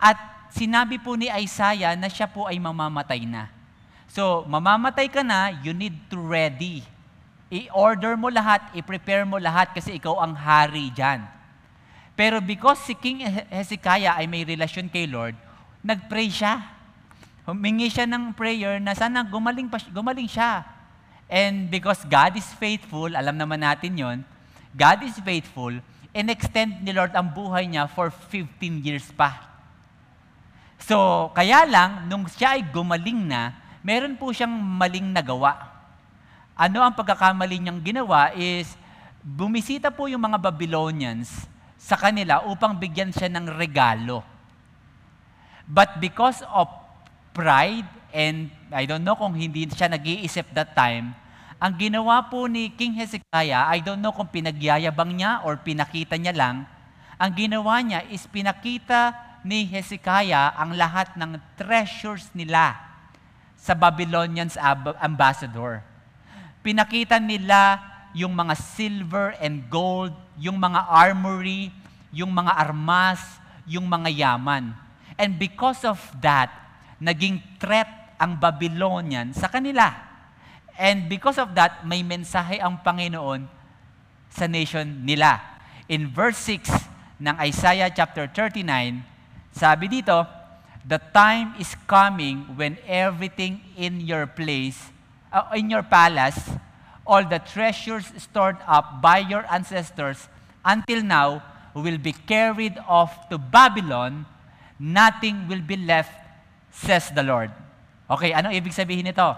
at 0.00 0.16
sinabi 0.52 0.96
po 0.98 1.14
ni 1.14 1.28
Isaiah 1.28 1.92
na 1.94 2.08
siya 2.08 2.26
po 2.26 2.48
ay 2.48 2.56
mamamatay 2.56 3.28
na. 3.28 3.52
So, 4.12 4.44
mamamatay 4.44 5.08
ka 5.08 5.24
na, 5.24 5.56
you 5.64 5.72
need 5.72 5.96
to 6.12 6.20
ready. 6.20 6.84
I-order 7.48 8.12
mo 8.12 8.28
lahat, 8.28 8.60
i-prepare 8.76 9.24
mo 9.24 9.40
lahat 9.40 9.72
kasi 9.72 9.96
ikaw 9.96 10.20
ang 10.20 10.36
hari 10.36 10.92
dyan. 10.92 11.24
Pero 12.12 12.44
because 12.44 12.84
si 12.84 12.92
King 12.92 13.24
Hezekiah 13.48 14.20
ay 14.20 14.28
may 14.28 14.44
relasyon 14.44 14.92
kay 14.92 15.08
Lord, 15.08 15.32
nag-pray 15.80 16.28
siya. 16.28 16.60
Humingi 17.42 17.90
siya 17.90 18.06
ng 18.06 18.30
prayer 18.38 18.78
na 18.78 18.94
sana 18.94 19.26
gumaling, 19.26 19.66
pa, 19.66 19.82
gumaling 19.90 20.30
siya. 20.30 20.62
And 21.26 21.66
because 21.66 22.06
God 22.06 22.38
is 22.38 22.46
faithful, 22.54 23.10
alam 23.10 23.34
naman 23.34 23.66
natin 23.66 23.98
yon, 23.98 24.18
God 24.76 25.02
is 25.02 25.18
faithful, 25.18 25.74
and 26.12 26.26
extend 26.28 26.84
ni 26.84 26.92
Lord 26.92 27.10
ang 27.16 27.32
buhay 27.32 27.66
niya 27.66 27.88
for 27.88 28.12
15 28.12 28.84
years 28.84 29.08
pa. 29.10 29.48
So, 30.82 31.30
kaya 31.32 31.64
lang, 31.66 32.06
nung 32.06 32.28
siya 32.28 32.58
ay 32.58 32.62
gumaling 32.68 33.26
na, 33.26 33.54
meron 33.82 34.18
po 34.18 34.30
siyang 34.30 34.52
maling 34.52 35.10
nagawa. 35.10 35.72
Ano 36.54 36.84
ang 36.84 36.94
pagkakamali 36.94 37.58
niyang 37.58 37.80
ginawa 37.82 38.34
is, 38.38 38.76
bumisita 39.22 39.90
po 39.94 40.10
yung 40.10 40.22
mga 40.22 40.38
Babylonians 40.38 41.46
sa 41.78 41.98
kanila 41.98 42.46
upang 42.46 42.78
bigyan 42.78 43.14
siya 43.14 43.30
ng 43.30 43.50
regalo. 43.54 44.22
But 45.66 46.02
because 46.02 46.42
of 46.50 46.81
pride, 47.32 47.88
and 48.12 48.52
I 48.70 48.84
don't 48.84 49.02
know 49.02 49.16
kung 49.16 49.32
hindi 49.32 49.68
siya 49.68 49.88
nag-iisip 49.88 50.52
that 50.52 50.76
time, 50.76 51.16
ang 51.62 51.78
ginawa 51.78 52.26
po 52.26 52.50
ni 52.50 52.74
King 52.74 52.98
Hezekiah, 52.98 53.70
I 53.70 53.80
don't 53.80 54.02
know 54.02 54.12
kung 54.12 54.28
pinagyayabang 54.28 55.14
niya 55.14 55.46
or 55.46 55.56
pinakita 55.60 56.18
niya 56.18 56.34
lang, 56.34 56.66
ang 57.16 57.30
ginawa 57.32 57.78
niya 57.80 58.02
is 58.10 58.26
pinakita 58.26 59.14
ni 59.42 59.66
Hezekiah 59.66 60.54
ang 60.54 60.74
lahat 60.74 61.14
ng 61.18 61.38
treasures 61.58 62.30
nila 62.34 62.78
sa 63.58 63.78
Babylonians 63.78 64.58
ambassador. 64.98 65.82
Pinakita 66.66 67.18
nila 67.18 67.78
yung 68.14 68.34
mga 68.34 68.54
silver 68.58 69.34
and 69.38 69.66
gold, 69.70 70.14
yung 70.38 70.58
mga 70.58 70.82
armory, 70.90 71.70
yung 72.10 72.30
mga 72.30 72.54
armas, 72.54 73.22
yung 73.66 73.86
mga 73.86 74.10
yaman. 74.10 74.74
And 75.14 75.38
because 75.38 75.86
of 75.86 75.98
that, 76.22 76.50
naging 77.02 77.42
threat 77.58 78.14
ang 78.14 78.38
Babylonian 78.38 79.34
sa 79.34 79.50
kanila. 79.50 79.90
And 80.78 81.10
because 81.10 81.42
of 81.42 81.58
that, 81.58 81.82
may 81.82 82.06
mensahe 82.06 82.62
ang 82.62 82.78
Panginoon 82.78 83.50
sa 84.30 84.46
nation 84.46 85.02
nila. 85.02 85.42
In 85.90 86.06
verse 86.06 86.38
6 86.46 86.70
ng 87.18 87.34
Isaiah 87.42 87.90
chapter 87.90 88.30
39, 88.30 89.02
sabi 89.50 89.90
dito, 89.90 90.22
the 90.86 91.02
time 91.10 91.58
is 91.58 91.74
coming 91.90 92.46
when 92.54 92.78
everything 92.86 93.60
in 93.74 94.00
your 94.00 94.30
place, 94.30 94.94
uh, 95.34 95.50
in 95.58 95.68
your 95.68 95.82
palace, 95.82 96.38
all 97.02 97.26
the 97.26 97.42
treasures 97.42 98.06
stored 98.16 98.56
up 98.64 99.02
by 99.02 99.18
your 99.18 99.42
ancestors 99.50 100.30
until 100.62 101.02
now 101.02 101.42
will 101.74 101.98
be 101.98 102.14
carried 102.14 102.78
off 102.86 103.28
to 103.28 103.36
Babylon, 103.36 104.24
nothing 104.78 105.50
will 105.50 105.62
be 105.62 105.76
left, 105.76 106.21
says 106.72 107.12
the 107.12 107.20
Lord. 107.22 107.52
Okay, 108.08 108.32
ano 108.32 108.48
ibig 108.48 108.72
sabihin 108.72 109.06
nito? 109.06 109.28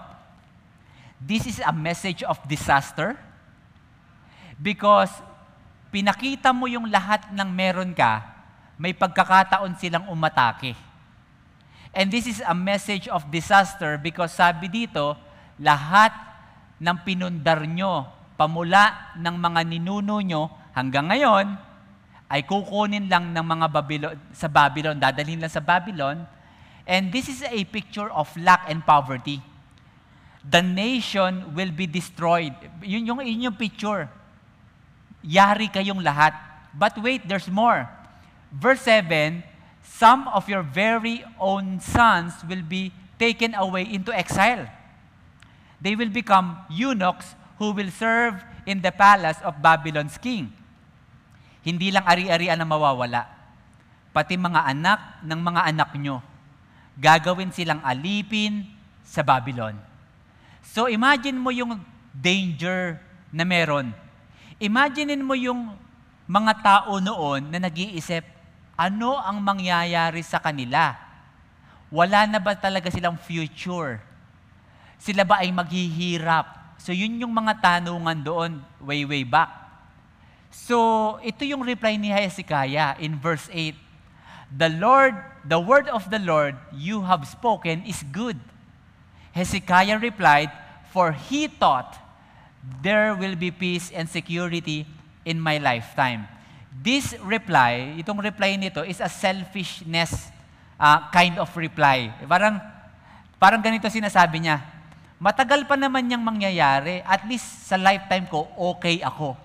This 1.18 1.50
is 1.50 1.58
a 1.58 1.74
message 1.74 2.22
of 2.22 2.38
disaster 2.46 3.18
because 4.58 5.10
pinakita 5.90 6.54
mo 6.54 6.70
yung 6.70 6.90
lahat 6.90 7.30
ng 7.34 7.48
meron 7.50 7.90
ka, 7.94 8.22
may 8.78 8.94
pagkakataon 8.94 9.78
silang 9.78 10.06
umatake. 10.10 10.74
And 11.94 12.10
this 12.10 12.26
is 12.26 12.42
a 12.42 12.54
message 12.54 13.06
of 13.06 13.30
disaster 13.30 13.94
because 14.02 14.34
sabi 14.34 14.66
dito, 14.66 15.14
lahat 15.62 16.10
ng 16.82 16.96
pinundar 17.06 17.62
nyo, 17.62 18.10
pamula 18.34 19.14
ng 19.14 19.36
mga 19.38 19.60
ninuno 19.62 20.18
nyo 20.18 20.50
hanggang 20.74 21.06
ngayon, 21.06 21.54
ay 22.26 22.42
kukunin 22.42 23.06
lang 23.06 23.30
ng 23.30 23.46
mga 23.46 23.66
Babylon, 23.70 24.14
sa 24.34 24.50
Babylon, 24.50 24.98
dadalhin 24.98 25.38
lang 25.38 25.52
sa 25.52 25.62
Babylon. 25.62 26.26
And 26.86 27.12
this 27.12 27.28
is 27.28 27.40
a 27.42 27.64
picture 27.64 28.10
of 28.12 28.28
lack 28.36 28.68
and 28.68 28.84
poverty. 28.84 29.40
The 30.44 30.60
nation 30.60 31.56
will 31.56 31.72
be 31.72 31.88
destroyed. 31.88 32.52
Yun 32.84 33.06
yung, 33.08 33.20
yun 33.24 33.48
yung 33.48 33.56
picture. 33.56 34.08
Yari 35.24 35.72
kayong 35.72 36.04
lahat. 36.04 36.36
But 36.76 37.00
wait, 37.00 37.24
there's 37.24 37.48
more. 37.48 37.88
Verse 38.52 38.84
7, 38.84 39.42
some 39.80 40.28
of 40.28 40.44
your 40.48 40.60
very 40.60 41.24
own 41.40 41.80
sons 41.80 42.36
will 42.44 42.62
be 42.62 42.92
taken 43.16 43.56
away 43.56 43.88
into 43.88 44.12
exile. 44.12 44.68
They 45.80 45.96
will 45.96 46.12
become 46.12 46.60
eunuchs 46.68 47.32
who 47.56 47.72
will 47.72 47.90
serve 47.90 48.44
in 48.68 48.84
the 48.84 48.92
palace 48.92 49.40
of 49.40 49.60
Babylon's 49.64 50.20
king. 50.20 50.52
Hindi 51.64 51.88
lang 51.88 52.04
ari-arian 52.04 52.60
ang 52.60 52.68
mawawala, 52.68 53.24
pati 54.12 54.36
mga 54.36 54.68
anak 54.68 55.24
ng 55.24 55.40
mga 55.40 55.60
anak 55.72 55.90
nyo. 55.96 56.20
Gagawin 56.94 57.50
silang 57.50 57.82
alipin 57.82 58.66
sa 59.02 59.26
Babylon. 59.26 59.74
So 60.62 60.86
imagine 60.86 61.38
mo 61.38 61.50
yung 61.50 61.78
danger 62.14 63.02
na 63.34 63.42
meron. 63.42 63.90
Imaginein 64.62 65.22
mo 65.22 65.34
yung 65.34 65.74
mga 66.24 66.52
tao 66.62 67.02
noon 67.02 67.50
na 67.52 67.58
nag-iisip, 67.68 68.24
ano 68.74 69.18
ang 69.18 69.38
mangyayari 69.42 70.22
sa 70.22 70.40
kanila? 70.40 70.96
Wala 71.92 72.26
na 72.26 72.40
ba 72.40 72.56
talaga 72.56 72.90
silang 72.90 73.18
future? 73.18 74.00
Sila 74.98 75.22
ba 75.22 75.42
ay 75.44 75.52
maghihirap? 75.52 76.78
So 76.80 76.90
yun 76.90 77.20
yung 77.20 77.34
mga 77.34 77.60
tanungan 77.60 78.18
doon 78.24 78.52
way, 78.82 79.04
way 79.04 79.22
back. 79.22 79.50
So 80.50 81.18
ito 81.20 81.42
yung 81.42 81.66
reply 81.66 81.98
ni 81.98 82.10
Hezekiah 82.10 82.98
in 83.02 83.18
verse 83.18 83.50
8. 83.50 83.74
The 84.54 84.70
Lord, 84.78 85.33
the 85.44 85.60
word 85.60 85.88
of 85.92 86.08
the 86.08 86.18
Lord 86.18 86.56
you 86.72 87.04
have 87.04 87.28
spoken 87.28 87.84
is 87.84 88.02
good. 88.12 88.40
Hezekiah 89.32 89.98
replied, 90.00 90.50
For 90.90 91.12
he 91.12 91.48
thought 91.48 91.98
there 92.82 93.14
will 93.14 93.36
be 93.36 93.50
peace 93.50 93.92
and 93.92 94.08
security 94.08 94.86
in 95.24 95.40
my 95.40 95.58
lifetime. 95.58 96.28
This 96.74 97.14
reply, 97.22 97.94
itong 98.00 98.18
reply 98.18 98.56
nito 98.56 98.82
is 98.82 98.98
a 98.98 99.08
selfishness 99.08 100.32
uh, 100.80 101.06
kind 101.12 101.38
of 101.38 101.50
reply. 101.54 102.10
Parang, 102.26 102.58
parang 103.38 103.60
ganito 103.62 103.86
sinasabi 103.86 104.42
niya, 104.42 104.58
matagal 105.22 105.68
pa 105.68 105.78
naman 105.78 106.04
niyang 106.08 106.24
mangyayari, 106.24 107.04
at 107.04 107.22
least 107.28 107.68
sa 107.68 107.78
lifetime 107.78 108.26
ko, 108.26 108.48
okay 108.74 109.00
ako. 109.04 109.38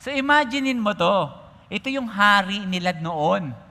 So 0.00 0.10
imaginein 0.10 0.78
mo 0.78 0.92
to, 0.94 1.30
ito 1.70 1.90
yung 1.90 2.06
hari 2.06 2.62
nila 2.66 2.94
noon. 2.94 3.65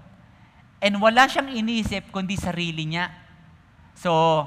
And 0.86 1.02
wala 1.02 1.26
siyang 1.26 1.50
inisip 1.50 2.14
kundi 2.14 2.38
sarili 2.38 2.86
niya. 2.86 3.10
So, 3.98 4.46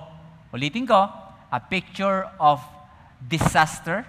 ulitin 0.55 0.87
ko, 0.87 1.11
a 1.51 1.59
picture 1.59 2.31
of 2.39 2.63
disaster 3.19 4.07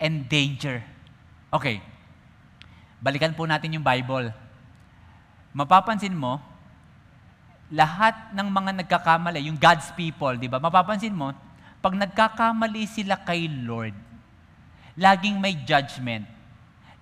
and 0.00 0.24
danger. 0.24 0.80
Okay. 1.52 1.84
Balikan 2.96 3.36
po 3.36 3.44
natin 3.44 3.76
yung 3.76 3.84
Bible. 3.84 4.32
Mapapansin 5.52 6.16
mo, 6.16 6.40
lahat 7.68 8.32
ng 8.32 8.48
mga 8.48 8.72
nagkakamali, 8.80 9.52
yung 9.52 9.60
God's 9.60 9.92
people, 9.92 10.32
di 10.40 10.48
ba? 10.48 10.56
Mapapansin 10.56 11.12
mo, 11.12 11.36
pag 11.84 11.92
nagkakamali 11.92 12.88
sila 12.88 13.20
kay 13.20 13.52
Lord, 13.52 13.92
laging 14.96 15.36
may 15.36 15.60
judgment. 15.60 16.24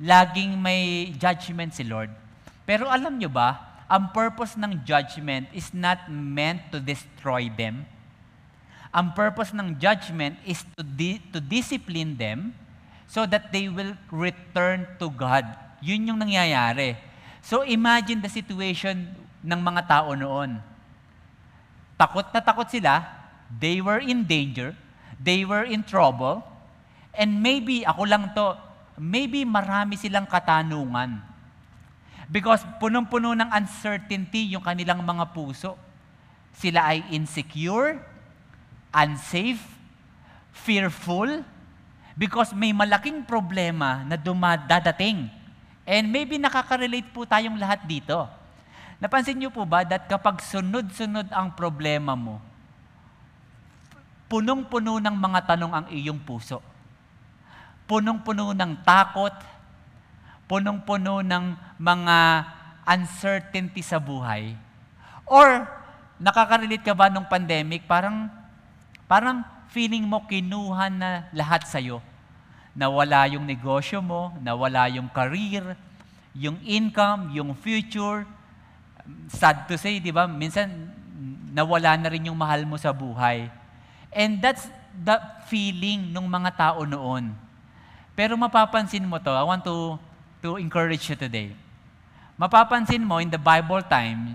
Laging 0.02 0.59
may 0.59 1.12
judgment 1.14 1.76
si 1.76 1.87
Lord. 1.87 2.11
Pero 2.67 2.90
alam 2.90 3.14
nyo 3.21 3.31
ba, 3.31 3.70
ang 3.91 4.15
purpose 4.15 4.55
ng 4.55 4.87
judgment 4.87 5.51
is 5.51 5.75
not 5.75 6.07
meant 6.07 6.63
to 6.71 6.79
destroy 6.79 7.51
them. 7.51 7.83
Ang 8.95 9.11
purpose 9.19 9.51
ng 9.51 9.75
judgment 9.83 10.39
is 10.47 10.63
to, 10.79 10.87
di- 10.87 11.19
to 11.35 11.43
discipline 11.43 12.15
them 12.15 12.55
so 13.11 13.27
that 13.27 13.51
they 13.51 13.67
will 13.67 13.99
return 14.15 14.87
to 15.03 15.11
God. 15.11 15.43
Yun 15.83 16.07
yung 16.07 16.23
nangyayari. 16.23 16.95
So 17.43 17.67
imagine 17.67 18.23
the 18.23 18.31
situation 18.31 19.11
ng 19.43 19.59
mga 19.59 19.91
tao 19.91 20.15
noon. 20.15 20.63
Takot 21.99 22.31
na 22.31 22.39
takot 22.39 22.71
sila, 22.71 23.03
they 23.59 23.83
were 23.83 23.99
in 23.99 24.23
danger, 24.23 24.79
they 25.19 25.43
were 25.43 25.67
in 25.67 25.83
trouble, 25.83 26.47
and 27.11 27.43
maybe, 27.43 27.83
ako 27.83 28.07
lang 28.07 28.31
to, 28.39 28.55
maybe 29.03 29.43
marami 29.43 29.99
silang 29.99 30.31
katanungan. 30.31 31.30
Because 32.31 32.63
punong-puno 32.79 33.35
ng 33.35 33.51
uncertainty 33.51 34.55
yung 34.55 34.63
kanilang 34.63 35.03
mga 35.03 35.35
puso. 35.35 35.75
Sila 36.55 36.95
ay 36.95 37.03
insecure, 37.11 37.99
unsafe, 38.95 39.59
fearful, 40.55 41.43
because 42.15 42.55
may 42.55 42.71
malaking 42.71 43.27
problema 43.27 44.07
na 44.07 44.15
dumadadating. 44.15 45.27
And 45.83 46.07
maybe 46.07 46.39
nakaka-relate 46.39 47.11
po 47.11 47.27
tayong 47.27 47.59
lahat 47.59 47.83
dito. 47.83 48.31
Napansin 49.03 49.35
niyo 49.35 49.51
po 49.51 49.67
ba 49.67 49.83
that 49.83 50.07
kapag 50.07 50.39
sunod-sunod 50.39 51.35
ang 51.35 51.51
problema 51.59 52.15
mo, 52.15 52.39
punong-puno 54.31 55.03
ng 55.03 55.17
mga 55.19 55.41
tanong 55.51 55.73
ang 55.75 55.87
iyong 55.91 56.23
puso 56.23 56.63
punong-puno 57.91 58.55
ng 58.55 58.87
takot, 58.87 59.35
punong-puno 60.50 61.23
ng 61.23 61.54
mga 61.78 62.19
uncertainty 62.83 63.87
sa 63.87 64.02
buhay? 64.02 64.59
Or 65.30 65.62
nakaka-relate 66.19 66.83
ka 66.83 66.90
ba 66.90 67.07
nung 67.07 67.30
pandemic, 67.30 67.86
parang, 67.86 68.26
parang 69.06 69.47
feeling 69.71 70.02
mo 70.02 70.26
kinuha 70.26 70.91
na 70.91 71.30
lahat 71.30 71.71
sa'yo? 71.71 72.02
Nawala 72.75 73.30
yung 73.30 73.47
negosyo 73.47 74.02
mo, 74.02 74.34
nawala 74.43 74.91
yung 74.91 75.06
career, 75.15 75.78
yung 76.34 76.58
income, 76.67 77.30
yung 77.30 77.54
future. 77.54 78.26
Sad 79.30 79.71
to 79.71 79.78
say, 79.78 80.02
di 80.02 80.10
ba? 80.10 80.26
Minsan, 80.26 80.91
nawala 81.54 81.95
na 81.95 82.10
rin 82.10 82.26
yung 82.26 82.39
mahal 82.39 82.67
mo 82.67 82.75
sa 82.75 82.91
buhay. 82.91 83.47
And 84.10 84.43
that's 84.43 84.67
the 84.91 85.19
feeling 85.47 86.10
ng 86.10 86.26
mga 86.26 86.50
tao 86.58 86.82
noon. 86.82 87.30
Pero 88.19 88.34
mapapansin 88.34 89.06
mo 89.06 89.23
to, 89.23 89.30
I 89.30 89.47
want 89.47 89.63
to, 89.63 89.99
to 90.41 90.57
encourage 90.57 91.09
you 91.09 91.17
today. 91.17 91.53
Mapapansin 92.41 93.05
mo 93.05 93.21
in 93.21 93.29
the 93.29 93.41
Bible 93.41 93.85
time, 93.85 94.33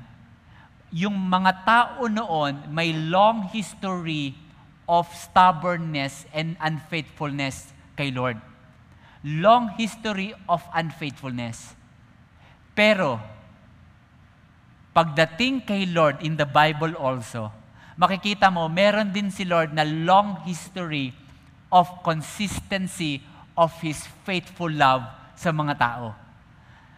yung 0.94 1.18
mga 1.18 1.65
tao 1.65 2.06
noon 2.06 2.70
may 2.70 2.94
long 2.94 3.50
history 3.50 4.38
of 4.86 5.10
stubbornness 5.10 6.30
and 6.30 6.54
unfaithfulness 6.62 7.74
kay 7.98 8.13
Lord. 8.13 8.38
Long 9.26 9.74
history 9.74 10.38
of 10.46 10.62
unfaithfulness. 10.70 11.74
Pero, 12.78 13.18
pagdating 14.94 15.65
kay 15.65 15.89
Lord 15.89 16.22
in 16.22 16.38
the 16.38 16.46
Bible 16.46 16.94
also, 16.94 17.50
makikita 17.98 18.54
mo, 18.54 18.70
meron 18.70 19.10
din 19.10 19.34
si 19.34 19.50
Lord 19.50 19.74
na 19.74 19.82
long 19.82 20.46
history 20.46 21.10
of 21.74 21.89
consistency 22.06 23.26
of 23.58 23.74
His 23.82 24.06
faithful 24.22 24.70
love 24.70 25.14
sa 25.36 25.52
mga 25.52 25.74
tao. 25.78 26.15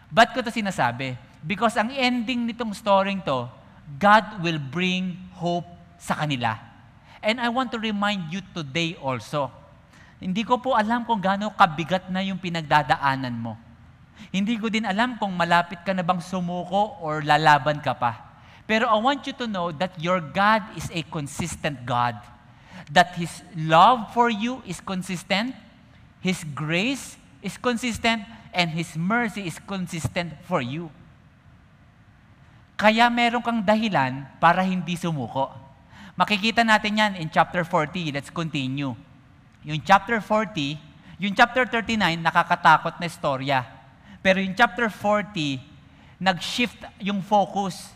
Ba't 0.08 0.32
ko 0.32 0.40
to 0.40 0.54
sinasabi? 0.54 1.18
Because 1.44 1.76
ang 1.76 1.92
ending 1.92 2.48
nitong 2.48 2.72
story 2.72 3.20
to, 3.28 3.50
God 4.00 4.40
will 4.40 4.60
bring 4.60 5.18
hope 5.36 5.68
sa 6.00 6.16
kanila. 6.16 6.56
And 7.20 7.42
I 7.42 7.50
want 7.50 7.74
to 7.76 7.80
remind 7.82 8.32
you 8.32 8.40
today 8.54 8.96
also, 9.02 9.52
hindi 10.18 10.42
ko 10.42 10.58
po 10.58 10.74
alam 10.74 11.06
kung 11.06 11.22
gaano 11.22 11.54
kabigat 11.54 12.10
na 12.10 12.26
yung 12.26 12.42
pinagdadaanan 12.42 13.36
mo. 13.36 13.54
Hindi 14.34 14.58
ko 14.58 14.68
din 14.68 14.86
alam 14.86 15.16
kung 15.22 15.34
malapit 15.34 15.82
ka 15.86 15.94
na 15.94 16.02
bang 16.02 16.22
sumuko 16.22 16.98
or 17.04 17.22
lalaban 17.22 17.78
ka 17.82 17.94
pa. 17.94 18.28
Pero 18.68 18.90
I 18.90 18.98
want 19.00 19.24
you 19.24 19.36
to 19.40 19.48
know 19.48 19.72
that 19.72 19.96
your 20.02 20.20
God 20.20 20.66
is 20.76 20.90
a 20.92 21.06
consistent 21.08 21.86
God. 21.88 22.18
That 22.92 23.16
His 23.16 23.32
love 23.56 24.12
for 24.12 24.28
you 24.28 24.60
is 24.68 24.84
consistent 24.84 25.56
His 26.20 26.44
grace 26.44 27.16
is 27.42 27.58
consistent 27.58 28.26
and 28.54 28.74
His 28.74 28.96
mercy 28.98 29.46
is 29.46 29.58
consistent 29.62 30.34
for 30.46 30.62
you. 30.62 30.90
Kaya 32.78 33.10
meron 33.10 33.42
kang 33.42 33.66
dahilan 33.66 34.26
para 34.38 34.62
hindi 34.62 34.94
sumuko. 34.94 35.50
Makikita 36.18 36.62
natin 36.62 36.98
yan 36.98 37.14
in 37.18 37.30
chapter 37.30 37.66
40. 37.66 38.14
Let's 38.14 38.30
continue. 38.30 38.94
Yung 39.66 39.82
chapter 39.82 40.22
40, 40.22 40.78
yung 41.18 41.34
chapter 41.34 41.66
39, 41.66 41.98
nakakatakot 42.22 43.02
na 43.02 43.06
istorya. 43.10 43.66
Pero 44.22 44.38
yung 44.38 44.54
chapter 44.54 44.90
40, 44.90 45.58
nag-shift 46.22 46.78
yung 47.02 47.22
focus. 47.26 47.94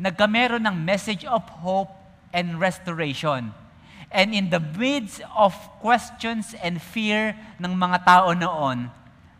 Nagkameron 0.00 0.64
ng 0.64 0.76
message 0.80 1.28
of 1.28 1.44
hope 1.60 1.92
and 2.32 2.56
restoration. 2.56 3.52
And 4.10 4.34
in 4.34 4.50
the 4.50 4.58
midst 4.58 5.22
of 5.38 5.54
questions 5.78 6.54
and 6.58 6.82
fear 6.82 7.38
ng 7.62 7.72
mga 7.78 8.04
tao 8.04 8.34
noon, 8.34 8.90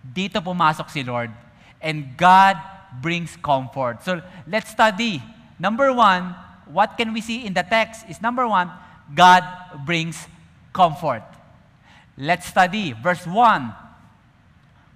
dito 0.01 0.39
pumasok 0.39 0.87
si 0.89 1.03
Lord. 1.03 1.35
And 1.83 2.15
God 2.15 2.55
brings 3.03 3.35
comfort. 3.43 4.03
So 4.07 4.23
let's 4.47 4.71
study. 4.71 5.23
Number 5.59 5.93
one, 5.93 6.35
what 6.71 6.97
can 6.97 7.13
we 7.13 7.21
see 7.21 7.45
in 7.45 7.55
the 7.55 7.67
text 7.67 8.07
is 8.09 8.23
number 8.23 8.47
one, 8.47 8.71
God 9.15 9.43
brings 9.85 10.29
comfort. 10.73 11.23
Let's 12.17 12.47
study. 12.47 12.93
Verse 12.93 13.27
1. 13.27 13.75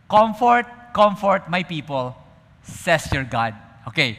Comfort, 0.09 0.67
comfort 0.93 1.49
my 1.49 1.63
people, 1.63 2.15
says 2.63 3.11
your 3.13 3.25
God. 3.25 3.55
Okay. 3.89 4.19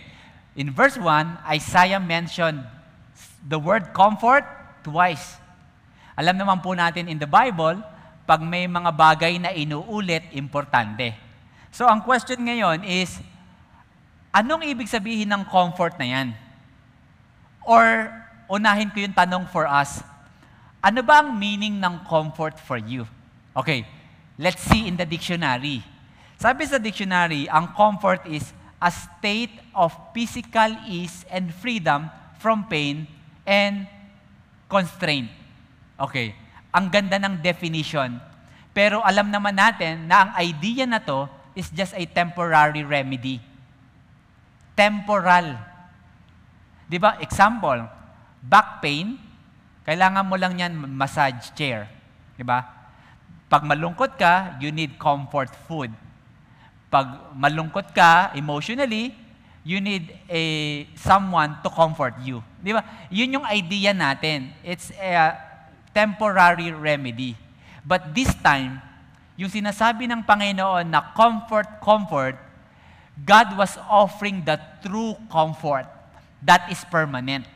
In 0.55 0.71
verse 0.71 0.97
1, 0.97 1.37
Isaiah 1.47 1.99
mentioned 1.99 2.63
the 3.47 3.59
word 3.59 3.93
comfort 3.93 4.43
twice. 4.83 5.37
Alam 6.15 6.39
naman 6.39 6.63
po 6.63 6.71
natin 6.71 7.11
in 7.11 7.19
the 7.19 7.27
Bible, 7.27 7.75
pag 8.23 8.39
may 8.39 8.65
mga 8.65 8.91
bagay 8.95 9.35
na 9.35 9.51
inuulit, 9.51 10.31
importante. 10.31 11.11
So 11.75 11.85
ang 11.85 12.01
question 12.07 12.39
ngayon 12.39 12.87
is, 12.87 13.19
anong 14.31 14.63
ibig 14.63 14.87
sabihin 14.87 15.27
ng 15.27 15.43
comfort 15.51 15.99
na 15.99 16.07
yan? 16.07 16.27
Or 17.67 18.09
unahin 18.47 18.89
ko 18.95 19.03
yung 19.03 19.11
tanong 19.11 19.45
for 19.51 19.67
us, 19.67 19.99
ano 20.79 21.03
ba 21.03 21.19
ang 21.19 21.35
meaning 21.35 21.83
ng 21.83 22.07
comfort 22.07 22.55
for 22.63 22.79
you? 22.79 23.03
Okay, 23.51 23.83
let's 24.39 24.63
see 24.63 24.87
in 24.87 24.95
the 24.95 25.03
dictionary. 25.03 25.83
Sabi 26.39 26.63
sa 26.63 26.79
dictionary, 26.79 27.51
ang 27.51 27.75
comfort 27.75 28.23
is 28.23 28.55
a 28.79 28.87
state 28.87 29.51
of 29.75 29.91
physical 30.15 30.71
ease 30.87 31.27
and 31.27 31.51
freedom 31.51 32.07
from 32.39 32.67
pain 32.71 33.03
and 33.43 33.87
constraint. 34.71 35.27
Okay, 35.95 36.35
ang 36.75 36.91
ganda 36.91 37.15
ng 37.15 37.39
definition. 37.39 38.19
Pero 38.75 38.99
alam 38.99 39.31
naman 39.31 39.55
natin 39.55 40.07
na 40.07 40.27
ang 40.27 40.31
idea 40.43 40.83
na 40.83 40.99
to 40.99 41.31
is 41.55 41.71
just 41.71 41.95
a 41.95 42.03
temporary 42.03 42.83
remedy. 42.83 43.39
temporal. 44.75 45.55
Di 46.85 46.99
ba? 47.01 47.17
Example, 47.23 47.87
back 48.43 48.83
pain, 48.83 49.17
kailangan 49.87 50.27
mo 50.27 50.35
lang 50.37 50.59
yan 50.59 50.75
massage 50.75 51.49
chair. 51.55 51.89
Di 52.35 52.43
ba? 52.43 52.61
Pag 53.49 53.63
malungkot 53.63 54.19
ka, 54.19 54.59
you 54.59 54.69
need 54.69 54.99
comfort 54.99 55.49
food. 55.65 55.89
Pag 56.91 57.33
malungkot 57.33 57.95
ka 57.95 58.35
emotionally, 58.37 59.15
you 59.65 59.81
need 59.81 60.13
a 60.29 60.43
someone 60.93 61.57
to 61.65 61.71
comfort 61.73 62.13
you. 62.21 62.43
Di 62.61 62.75
ba? 62.75 62.85
Yun 63.09 63.41
yung 63.41 63.45
idea 63.49 63.95
natin. 63.95 64.53
It's 64.61 64.93
a 64.99 65.33
temporary 65.95 66.75
remedy. 66.75 67.39
But 67.87 68.11
this 68.11 68.35
time, 68.43 68.83
yung 69.39 69.47
sinasabi 69.47 70.11
ng 70.11 70.27
Panginoon 70.27 70.91
na 70.91 70.99
comfort, 71.15 71.79
comfort, 71.79 72.35
God 73.23 73.55
was 73.55 73.79
offering 73.87 74.43
the 74.43 74.59
true 74.83 75.15
comfort 75.31 75.87
that 76.43 76.67
is 76.67 76.83
permanent. 76.91 77.47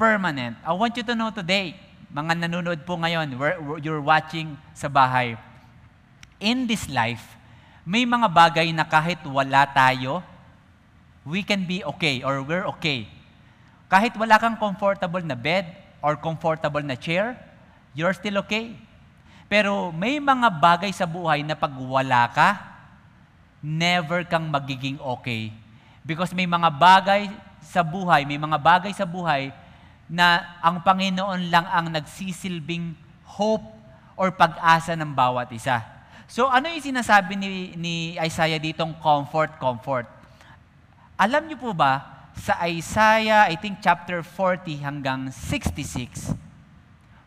Permanent. 0.00 0.56
I 0.64 0.72
want 0.72 0.96
you 0.96 1.04
to 1.04 1.12
know 1.12 1.28
today, 1.28 1.76
mga 2.08 2.48
nanonood 2.48 2.88
po 2.88 2.96
ngayon, 2.96 3.36
you're 3.84 4.00
watching 4.00 4.56
sa 4.72 4.88
bahay, 4.88 5.36
in 6.40 6.64
this 6.64 6.88
life, 6.88 7.36
may 7.84 8.08
mga 8.08 8.26
bagay 8.32 8.72
na 8.72 8.88
kahit 8.88 9.20
wala 9.28 9.68
tayo, 9.68 10.24
we 11.22 11.44
can 11.44 11.68
be 11.68 11.84
okay 11.84 12.24
or 12.24 12.40
we're 12.40 12.64
okay. 12.76 13.04
Kahit 13.92 14.16
wala 14.16 14.40
kang 14.40 14.56
comfortable 14.56 15.20
na 15.20 15.36
bed 15.36 15.68
or 16.00 16.16
comfortable 16.16 16.82
na 16.82 16.96
chair, 16.96 17.36
you're 17.92 18.16
still 18.16 18.40
okay. 18.44 18.76
Pero 19.50 19.90
may 19.90 20.18
mga 20.22 20.48
bagay 20.48 20.92
sa 20.94 21.08
buhay 21.08 21.42
na 21.44 21.56
pag 21.58 21.72
wala 21.74 22.28
ka, 22.30 22.48
never 23.60 24.24
kang 24.24 24.48
magiging 24.48 24.96
okay. 25.00 25.52
Because 26.04 26.32
may 26.32 26.48
mga 26.48 26.68
bagay 26.72 27.28
sa 27.60 27.84
buhay, 27.84 28.24
may 28.24 28.40
mga 28.40 28.56
bagay 28.56 28.92
sa 28.96 29.04
buhay 29.04 29.52
na 30.10 30.58
ang 30.58 30.82
Panginoon 30.82 31.52
lang 31.52 31.66
ang 31.70 31.86
nagsisilbing 31.92 32.96
hope 33.26 33.62
or 34.18 34.34
pag-asa 34.34 34.98
ng 34.98 35.12
bawat 35.14 35.48
isa. 35.54 35.80
So 36.26 36.50
ano 36.50 36.70
yung 36.70 36.82
sinasabi 36.82 37.38
ni, 37.38 37.74
ni 37.78 37.94
Isaiah 38.18 38.58
ditong 38.58 38.94
comfort, 38.98 39.54
comfort? 39.58 40.06
Alam 41.14 41.46
niyo 41.46 41.58
po 41.58 41.70
ba, 41.76 42.19
sa 42.40 42.56
Isaiah, 42.64 43.44
I 43.44 43.54
think 43.60 43.84
chapter 43.84 44.24
40 44.24 44.80
hanggang 44.80 45.28
66, 45.28 46.32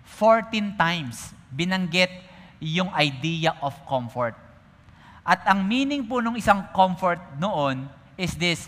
14 0.09 0.73
times 0.73 1.37
binanggit 1.53 2.09
yung 2.57 2.89
idea 2.97 3.53
of 3.61 3.77
comfort. 3.85 4.33
At 5.21 5.45
ang 5.45 5.69
meaning 5.69 6.09
po 6.09 6.17
ng 6.17 6.33
isang 6.33 6.65
comfort 6.73 7.21
noon 7.37 7.85
is 8.17 8.33
this, 8.41 8.65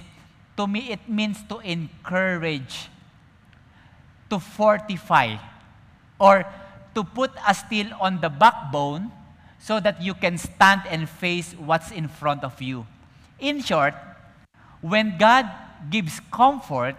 to 0.53 0.69
me 0.69 0.93
it 0.93 1.01
means 1.09 1.41
to 1.49 1.57
encourage, 1.65 2.93
to 4.29 4.37
fortify, 4.37 5.41
or 6.21 6.45
to 6.93 7.01
put 7.01 7.33
a 7.41 7.57
steel 7.57 7.89
on 7.97 8.21
the 8.21 8.29
backbone 8.29 9.09
so 9.57 9.81
that 9.81 9.97
you 9.97 10.13
can 10.13 10.37
stand 10.37 10.85
and 10.93 11.09
face 11.09 11.57
what's 11.57 11.89
in 11.89 12.05
front 12.05 12.45
of 12.45 12.61
you. 12.61 12.85
In 13.41 13.65
short, 13.65 13.97
when 14.85 15.17
God 15.17 15.64
gives 15.89 16.19
comfort, 16.33 16.95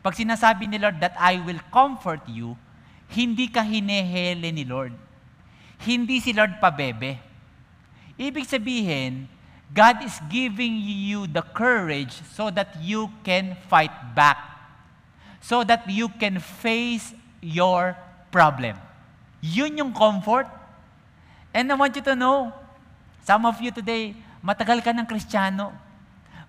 pag 0.00 0.14
sinasabi 0.16 0.70
ni 0.70 0.78
Lord 0.80 0.98
that 1.02 1.14
I 1.18 1.38
will 1.42 1.60
comfort 1.74 2.24
you, 2.30 2.56
hindi 3.10 3.50
ka 3.50 3.60
hinehele 3.60 4.48
ni 4.54 4.64
Lord. 4.64 4.94
Hindi 5.80 6.20
si 6.20 6.36
Lord 6.36 6.60
pabebe 6.60 7.30
Ibig 8.20 8.44
sabihin, 8.44 9.24
God 9.72 10.04
is 10.04 10.20
giving 10.28 10.76
you 10.76 11.24
the 11.24 11.40
courage 11.56 12.12
so 12.36 12.52
that 12.52 12.76
you 12.84 13.08
can 13.24 13.56
fight 13.72 13.92
back. 14.12 14.36
So 15.40 15.64
that 15.64 15.88
you 15.88 16.12
can 16.20 16.36
face 16.36 17.16
your 17.40 17.96
problem. 18.28 18.76
Yun 19.40 19.80
yung 19.80 19.96
comfort. 19.96 20.44
And 21.56 21.72
I 21.72 21.74
want 21.80 21.96
you 21.96 22.04
to 22.04 22.12
know, 22.12 22.52
some 23.24 23.48
of 23.48 23.56
you 23.64 23.72
today, 23.72 24.12
matagal 24.44 24.84
ka 24.84 24.92
ng 24.92 25.08
kristyano. 25.08 25.72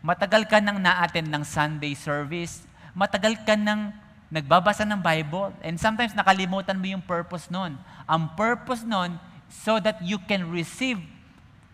Matagal 0.01 0.49
ka 0.49 0.57
nang 0.57 0.81
na-attend 0.81 1.29
ng 1.29 1.45
Sunday 1.45 1.93
service. 1.93 2.65
Matagal 2.97 3.37
ka 3.45 3.53
nang 3.53 3.93
nagbabasa 4.33 4.81
ng 4.85 4.97
Bible. 4.97 5.53
And 5.61 5.77
sometimes 5.77 6.17
nakalimutan 6.17 6.77
mo 6.77 6.85
yung 6.89 7.05
purpose 7.05 7.49
nun. 7.53 7.77
Ang 8.09 8.33
purpose 8.33 8.81
nun, 8.81 9.21
so 9.51 9.83
that 9.83 9.99
you 9.99 10.15
can 10.15 10.47
receive 10.47 10.97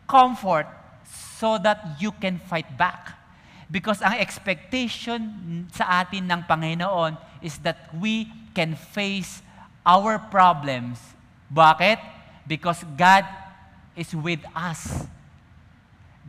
comfort 0.09 0.65
so 1.37 1.61
that 1.61 2.01
you 2.01 2.09
can 2.17 2.41
fight 2.49 2.65
back. 2.73 3.13
Because 3.69 4.01
ang 4.01 4.17
expectation 4.17 5.21
sa 5.75 6.01
atin 6.01 6.25
ng 6.25 6.41
Panginoon 6.47 7.19
is 7.43 7.59
that 7.61 7.91
we 7.93 8.25
can 8.55 8.73
face 8.73 9.43
our 9.85 10.17
problems. 10.17 10.97
Bakit? 11.51 11.99
Because 12.47 12.81
God 12.95 13.27
is 13.93 14.15
with 14.15 14.41
us. 14.55 15.05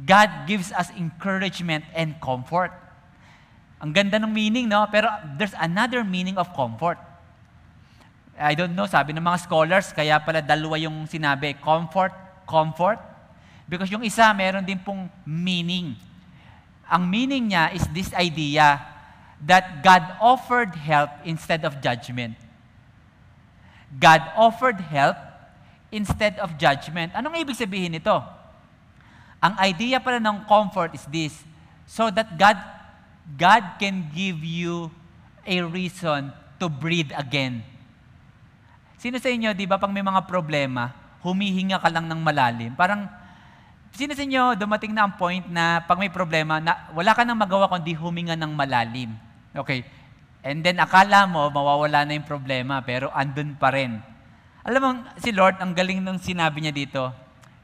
God 0.07 0.47
gives 0.47 0.71
us 0.71 0.91
encouragement 0.95 1.83
and 1.95 2.15
comfort. 2.23 2.71
Ang 3.83 3.95
ganda 3.95 4.19
ng 4.19 4.31
meaning, 4.31 4.71
no? 4.71 4.87
Pero 4.91 5.11
there's 5.39 5.55
another 5.59 6.03
meaning 6.07 6.39
of 6.39 6.51
comfort. 6.55 6.99
I 8.39 8.55
don't 8.55 8.79
know, 8.79 8.87
sabi 8.87 9.11
ng 9.15 9.23
mga 9.23 9.51
scholars, 9.51 9.91
kaya 9.91 10.23
pala 10.23 10.39
dalawa 10.39 10.79
yung 10.79 11.11
sinabi, 11.11 11.59
comfort, 11.59 12.15
comfort, 12.47 13.03
Because 13.69 13.93
yung 13.93 14.01
isa, 14.01 14.33
meron 14.33 14.65
din 14.65 14.81
pong 14.81 15.13
meaning. 15.29 15.93
Ang 16.89 17.05
meaning 17.05 17.53
niya 17.53 17.69
is 17.77 17.85
this 17.93 18.09
idea 18.17 18.81
that 19.45 19.85
God 19.85 20.17
offered 20.25 20.73
help 20.73 21.13
instead 21.29 21.69
of 21.69 21.85
judgment. 21.85 22.33
God 23.93 24.25
offered 24.33 24.81
help 24.81 25.21
instead 25.93 26.41
of 26.41 26.57
judgment. 26.57 27.13
Anong 27.13 27.45
ibig 27.45 27.61
sabihin 27.61 27.93
nito? 27.93 28.25
Ang 29.39 29.55
idea 29.63 30.03
pala 30.03 30.19
ng 30.19 30.47
comfort 30.47 30.95
is 30.95 31.07
this, 31.09 31.35
so 31.87 32.11
that 32.11 32.35
God, 32.35 32.59
God 33.39 33.79
can 33.79 34.11
give 34.11 34.43
you 34.43 34.91
a 35.47 35.63
reason 35.63 36.35
to 36.59 36.67
breathe 36.67 37.15
again. 37.15 37.63
Sino 38.99 39.23
sa 39.23 39.31
inyo, 39.31 39.55
di 39.55 39.65
ba, 39.65 39.79
pag 39.79 39.95
may 39.95 40.03
mga 40.03 40.27
problema, 40.27 40.91
humihinga 41.23 41.79
ka 41.79 41.87
lang 41.87 42.11
ng 42.11 42.19
malalim, 42.19 42.75
parang 42.75 43.07
Sino 43.99 44.13
sa 44.13 44.23
inyo 44.23 44.55
dumating 44.55 44.93
na 44.93 45.11
ang 45.11 45.15
point 45.17 45.45
na 45.49 45.83
pag 45.83 45.97
may 45.97 46.07
problema, 46.13 46.61
na 46.61 46.87
wala 46.93 47.17
ka 47.17 47.25
nang 47.25 47.35
magawa 47.35 47.67
kundi 47.67 47.97
huminga 47.97 48.37
ng 48.37 48.53
malalim? 48.53 49.11
Okay. 49.51 49.83
And 50.45 50.63
then 50.63 50.79
akala 50.79 51.27
mo, 51.27 51.51
mawawala 51.51 52.07
na 52.07 52.15
yung 52.15 52.23
problema, 52.23 52.79
pero 52.85 53.11
andun 53.11 53.59
pa 53.59 53.75
rin. 53.75 53.99
Alam 54.63 54.81
mo, 54.81 54.91
si 55.19 55.35
Lord, 55.35 55.59
ang 55.59 55.75
galing 55.75 55.99
nung 55.99 56.21
sinabi 56.21 56.63
niya 56.63 56.75
dito, 56.75 57.11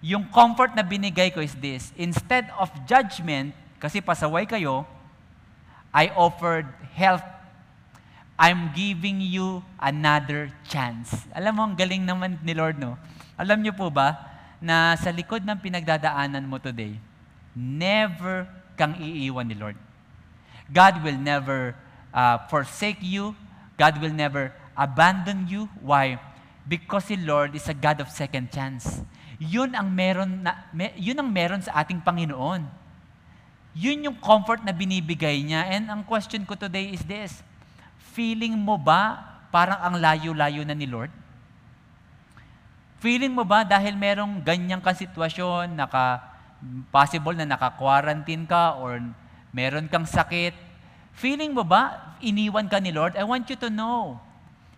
yung 0.04 0.28
comfort 0.28 0.76
na 0.76 0.84
binigay 0.84 1.32
ko 1.32 1.40
is 1.40 1.56
this, 1.56 1.88
instead 1.96 2.52
of 2.60 2.68
judgment, 2.84 3.56
kasi 3.80 4.04
pasaway 4.04 4.44
kayo, 4.44 4.84
I 5.88 6.12
offered 6.12 6.68
help. 6.92 7.24
I'm 8.36 8.76
giving 8.76 9.24
you 9.24 9.64
another 9.80 10.52
chance. 10.68 11.24
Alam 11.32 11.52
mo, 11.56 11.62
ang 11.64 11.72
galing 11.72 12.04
naman 12.04 12.36
ni 12.44 12.52
Lord, 12.52 12.76
no? 12.76 13.00
Alam 13.40 13.64
niyo 13.64 13.72
po 13.72 13.88
ba, 13.88 14.28
na 14.60 14.92
sa 15.00 15.08
likod 15.08 15.40
ng 15.40 15.56
pinagdadaanan 15.56 16.44
mo 16.44 16.60
today, 16.60 17.00
never 17.56 18.44
kang 18.76 19.00
iiwan 19.00 19.48
ni 19.48 19.56
Lord. 19.56 19.78
God 20.68 21.00
will 21.00 21.16
never 21.16 21.72
uh, 22.12 22.44
forsake 22.52 23.00
you. 23.00 23.32
God 23.80 24.04
will 24.04 24.12
never 24.12 24.52
abandon 24.76 25.48
you. 25.48 25.72
Why? 25.80 26.20
Because 26.68 27.08
si 27.08 27.16
Lord 27.16 27.56
is 27.56 27.68
a 27.72 27.76
God 27.76 28.04
of 28.04 28.12
second 28.12 28.52
chance. 28.52 29.00
Yun 29.42 29.74
ang 29.74 29.90
meron 29.90 30.42
na, 30.42 30.68
me, 30.70 30.94
yun 30.94 31.18
ang 31.18 31.30
meron 31.30 31.62
sa 31.62 31.82
ating 31.82 31.98
Panginoon. 32.02 32.62
Yun 33.74 34.06
yung 34.06 34.18
comfort 34.22 34.62
na 34.62 34.70
binibigay 34.70 35.42
niya. 35.42 35.66
And 35.66 35.90
ang 35.90 36.06
question 36.06 36.46
ko 36.46 36.54
today 36.54 36.94
is 36.94 37.02
this, 37.02 37.42
feeling 38.14 38.54
mo 38.54 38.78
ba 38.78 39.18
parang 39.50 39.78
ang 39.82 39.94
layo-layo 39.98 40.62
na 40.62 40.74
ni 40.74 40.86
Lord? 40.86 41.10
Feeling 43.02 43.34
mo 43.34 43.44
ba 43.44 43.66
dahil 43.66 43.98
merong 43.98 44.40
ganyang 44.40 44.80
kang 44.80 44.96
sitwasyon, 44.96 45.76
naka, 45.76 46.22
possible 46.88 47.36
na 47.36 47.44
naka-quarantine 47.44 48.48
ka 48.48 48.80
or 48.80 49.02
meron 49.52 49.90
kang 49.90 50.08
sakit, 50.08 50.56
feeling 51.12 51.52
mo 51.52 51.62
ba 51.62 52.16
iniwan 52.24 52.66
ka 52.66 52.80
ni 52.80 52.90
Lord? 52.90 53.18
I 53.18 53.26
want 53.26 53.46
you 53.50 53.58
to 53.60 53.68
know, 53.68 54.16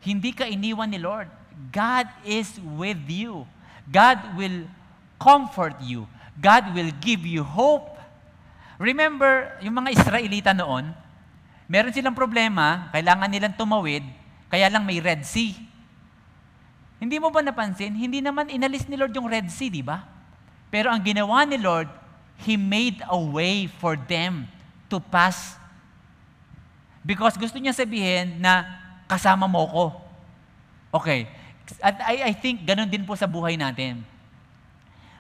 hindi 0.03 0.35
ka 0.35 0.49
iniwan 0.49 0.91
ni 0.91 0.99
Lord. 0.99 1.31
God 1.73 2.11
is 2.27 2.61
with 2.77 3.01
you. 3.09 3.49
God 3.87 4.19
will 4.35 4.67
comfort 5.17 5.79
you. 5.83 6.05
God 6.37 6.75
will 6.77 6.93
give 7.01 7.25
you 7.25 7.47
hope. 7.47 7.97
Remember, 8.77 9.57
yung 9.65 9.81
mga 9.81 9.97
Israelita 9.97 10.53
noon, 10.53 10.93
meron 11.65 11.95
silang 11.95 12.13
problema, 12.13 12.93
kailangan 12.93 13.31
nilang 13.31 13.55
tumawid, 13.57 14.05
kaya 14.53 14.69
lang 14.69 14.85
may 14.85 15.01
Red 15.01 15.25
Sea. 15.25 15.57
Hindi 17.01 17.17
mo 17.21 17.33
ba 17.33 17.41
napansin? 17.41 17.93
Hindi 17.93 18.21
naman 18.21 18.49
inalis 18.53 18.89
ni 18.89 18.97
Lord 18.97 19.13
yung 19.17 19.29
Red 19.29 19.49
Sea, 19.49 19.73
di 19.73 19.85
ba? 19.85 20.05
Pero 20.69 20.93
ang 20.93 21.01
ginawa 21.01 21.45
ni 21.49 21.57
Lord, 21.57 21.89
He 22.45 22.61
made 22.61 23.01
a 23.09 23.17
way 23.17 23.65
for 23.65 23.97
them 23.97 24.45
to 24.93 25.01
pass. 25.01 25.57
Because 27.01 27.41
gusto 27.41 27.57
niya 27.57 27.73
sabihin 27.73 28.45
na 28.45 28.67
kasama 29.09 29.49
mo 29.49 29.65
ko. 29.71 29.85
Okay. 31.01 31.31
At 31.83 31.99
I, 32.07 32.31
I 32.31 32.33
think 32.35 32.63
ganun 32.63 32.87
din 32.87 33.03
po 33.03 33.19
sa 33.19 33.27
buhay 33.27 33.59
natin. 33.59 34.03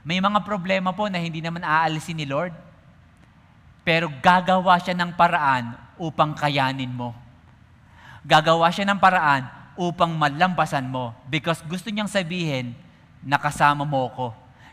May 0.06 0.22
mga 0.22 0.46
problema 0.46 0.94
po 0.94 1.10
na 1.10 1.18
hindi 1.18 1.42
naman 1.42 1.66
aalisin 1.66 2.14
ni 2.14 2.26
Lord. 2.26 2.54
Pero 3.82 4.06
gagawa 4.22 4.78
siya 4.78 4.94
ng 4.94 5.14
paraan 5.14 5.74
upang 5.98 6.34
kayanin 6.34 6.90
mo. 6.90 7.14
Gagawa 8.22 8.70
siya 8.70 8.86
ng 8.86 8.98
paraan 8.98 9.46
upang 9.78 10.14
malampasan 10.14 10.86
mo. 10.86 11.14
Because 11.26 11.62
gusto 11.66 11.90
niyang 11.90 12.10
sabihin, 12.10 12.74
nakasama 13.22 13.82
mo 13.82 14.10
ko. 14.14 14.26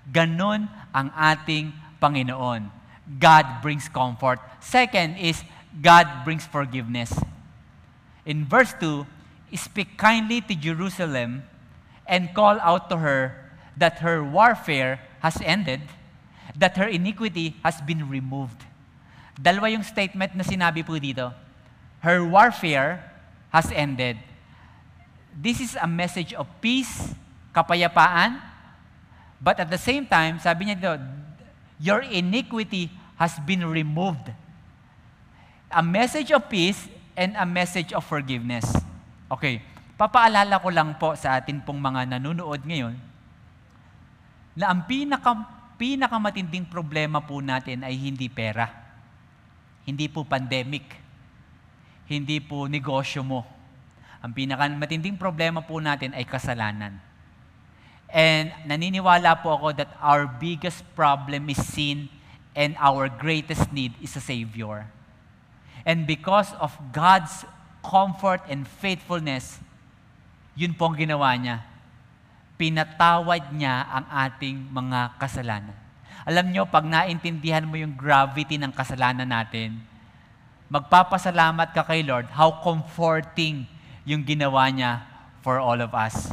Ganon 0.10 0.66
ang 0.94 1.10
ating 1.14 1.74
Panginoon. 1.98 2.70
God 3.06 3.46
brings 3.62 3.90
comfort. 3.90 4.42
Second 4.62 5.18
is, 5.18 5.42
God 5.82 6.06
brings 6.26 6.46
forgiveness. 6.46 7.14
In 8.26 8.46
verse 8.46 8.74
2, 8.80 9.06
speak 9.54 9.98
kindly 9.98 10.42
to 10.46 10.54
Jerusalem 10.58 11.46
and 12.08 12.34
call 12.34 12.60
out 12.60 12.90
to 12.90 12.98
her 12.98 13.36
that 13.78 14.00
her 14.00 14.24
warfare 14.24 15.00
has 15.20 15.40
ended, 15.42 15.82
that 16.56 16.78
her 16.78 16.88
iniquity 16.88 17.56
has 17.64 17.82
been 17.82 18.10
removed. 18.10 18.64
Dalawa 19.40 19.72
yung 19.72 19.84
statement 19.84 20.36
na 20.36 20.44
sinabi 20.44 20.86
po 20.86 20.94
dito. 21.00 21.34
Her 22.04 22.22
warfare 22.22 23.02
has 23.50 23.72
ended. 23.72 24.20
This 25.34 25.60
is 25.60 25.74
a 25.80 25.88
message 25.88 26.34
of 26.38 26.46
peace, 26.62 27.16
kapayapaan, 27.56 28.38
but 29.42 29.60
at 29.60 29.72
the 29.72 29.82
same 29.82 30.06
time, 30.06 30.38
sabi 30.38 30.70
niya 30.70 30.78
dito, 30.78 30.94
your 31.82 32.06
iniquity 32.06 32.92
has 33.18 33.40
been 33.42 33.66
removed. 33.66 34.30
A 35.74 35.82
message 35.82 36.30
of 36.30 36.46
peace 36.48 36.86
and 37.18 37.34
a 37.34 37.46
message 37.46 37.94
of 37.94 38.06
forgiveness. 38.06 38.70
Okay, 39.32 39.66
papaalala 40.04 40.60
ko 40.60 40.68
lang 40.68 41.00
po 41.00 41.16
sa 41.16 41.40
atin 41.40 41.64
pong 41.64 41.80
mga 41.80 42.20
nanonood 42.20 42.60
ngayon 42.68 43.00
na 44.60 44.76
ang 44.76 44.84
pinaka, 44.84 45.32
pinakamatinding 45.80 46.68
problema 46.68 47.24
po 47.24 47.40
natin 47.40 47.88
ay 47.88 47.96
hindi 47.96 48.28
pera 48.28 48.84
hindi 49.84 50.08
po 50.08 50.24
pandemic. 50.24 50.84
Hindi 52.08 52.40
po 52.40 52.68
negosyo 52.68 53.24
mo. 53.24 53.44
Ang 54.24 54.32
pinakamatinding 54.32 55.20
problema 55.20 55.60
po 55.60 55.84
natin 55.84 56.16
ay 56.16 56.24
kasalanan. 56.24 57.00
And 58.08 58.56
naniniwala 58.64 59.44
po 59.44 59.60
ako 59.60 59.76
that 59.76 59.92
our 60.00 60.28
biggest 60.28 60.86
problem 60.96 61.52
is 61.52 61.60
sin 61.60 62.08
and 62.56 62.78
our 62.80 63.12
greatest 63.12 63.74
need 63.76 63.92
is 64.00 64.16
a 64.16 64.24
Savior. 64.24 64.88
And 65.84 66.08
because 66.08 66.56
of 66.64 66.72
God's 66.96 67.44
comfort 67.84 68.40
and 68.48 68.64
faithfulness, 68.64 69.60
yun 70.54 70.74
po 70.78 70.90
ang 70.90 70.98
ginawa 70.98 71.34
niya. 71.34 71.66
Pinatawad 72.58 73.50
niya 73.54 73.90
ang 73.90 74.06
ating 74.10 74.70
mga 74.70 75.18
kasalanan. 75.18 75.76
Alam 76.24 76.54
nyo, 76.54 76.64
pag 76.70 76.88
naintindihan 76.88 77.68
mo 77.68 77.76
yung 77.76 77.98
gravity 77.98 78.56
ng 78.56 78.72
kasalanan 78.72 79.28
natin, 79.28 79.82
magpapasalamat 80.72 81.76
ka 81.76 81.84
kay 81.84 82.06
Lord 82.06 82.32
how 82.32 82.64
comforting 82.64 83.68
yung 84.08 84.24
ginawa 84.24 84.72
niya 84.72 85.04
for 85.44 85.60
all 85.60 85.78
of 85.84 85.92
us. 85.92 86.32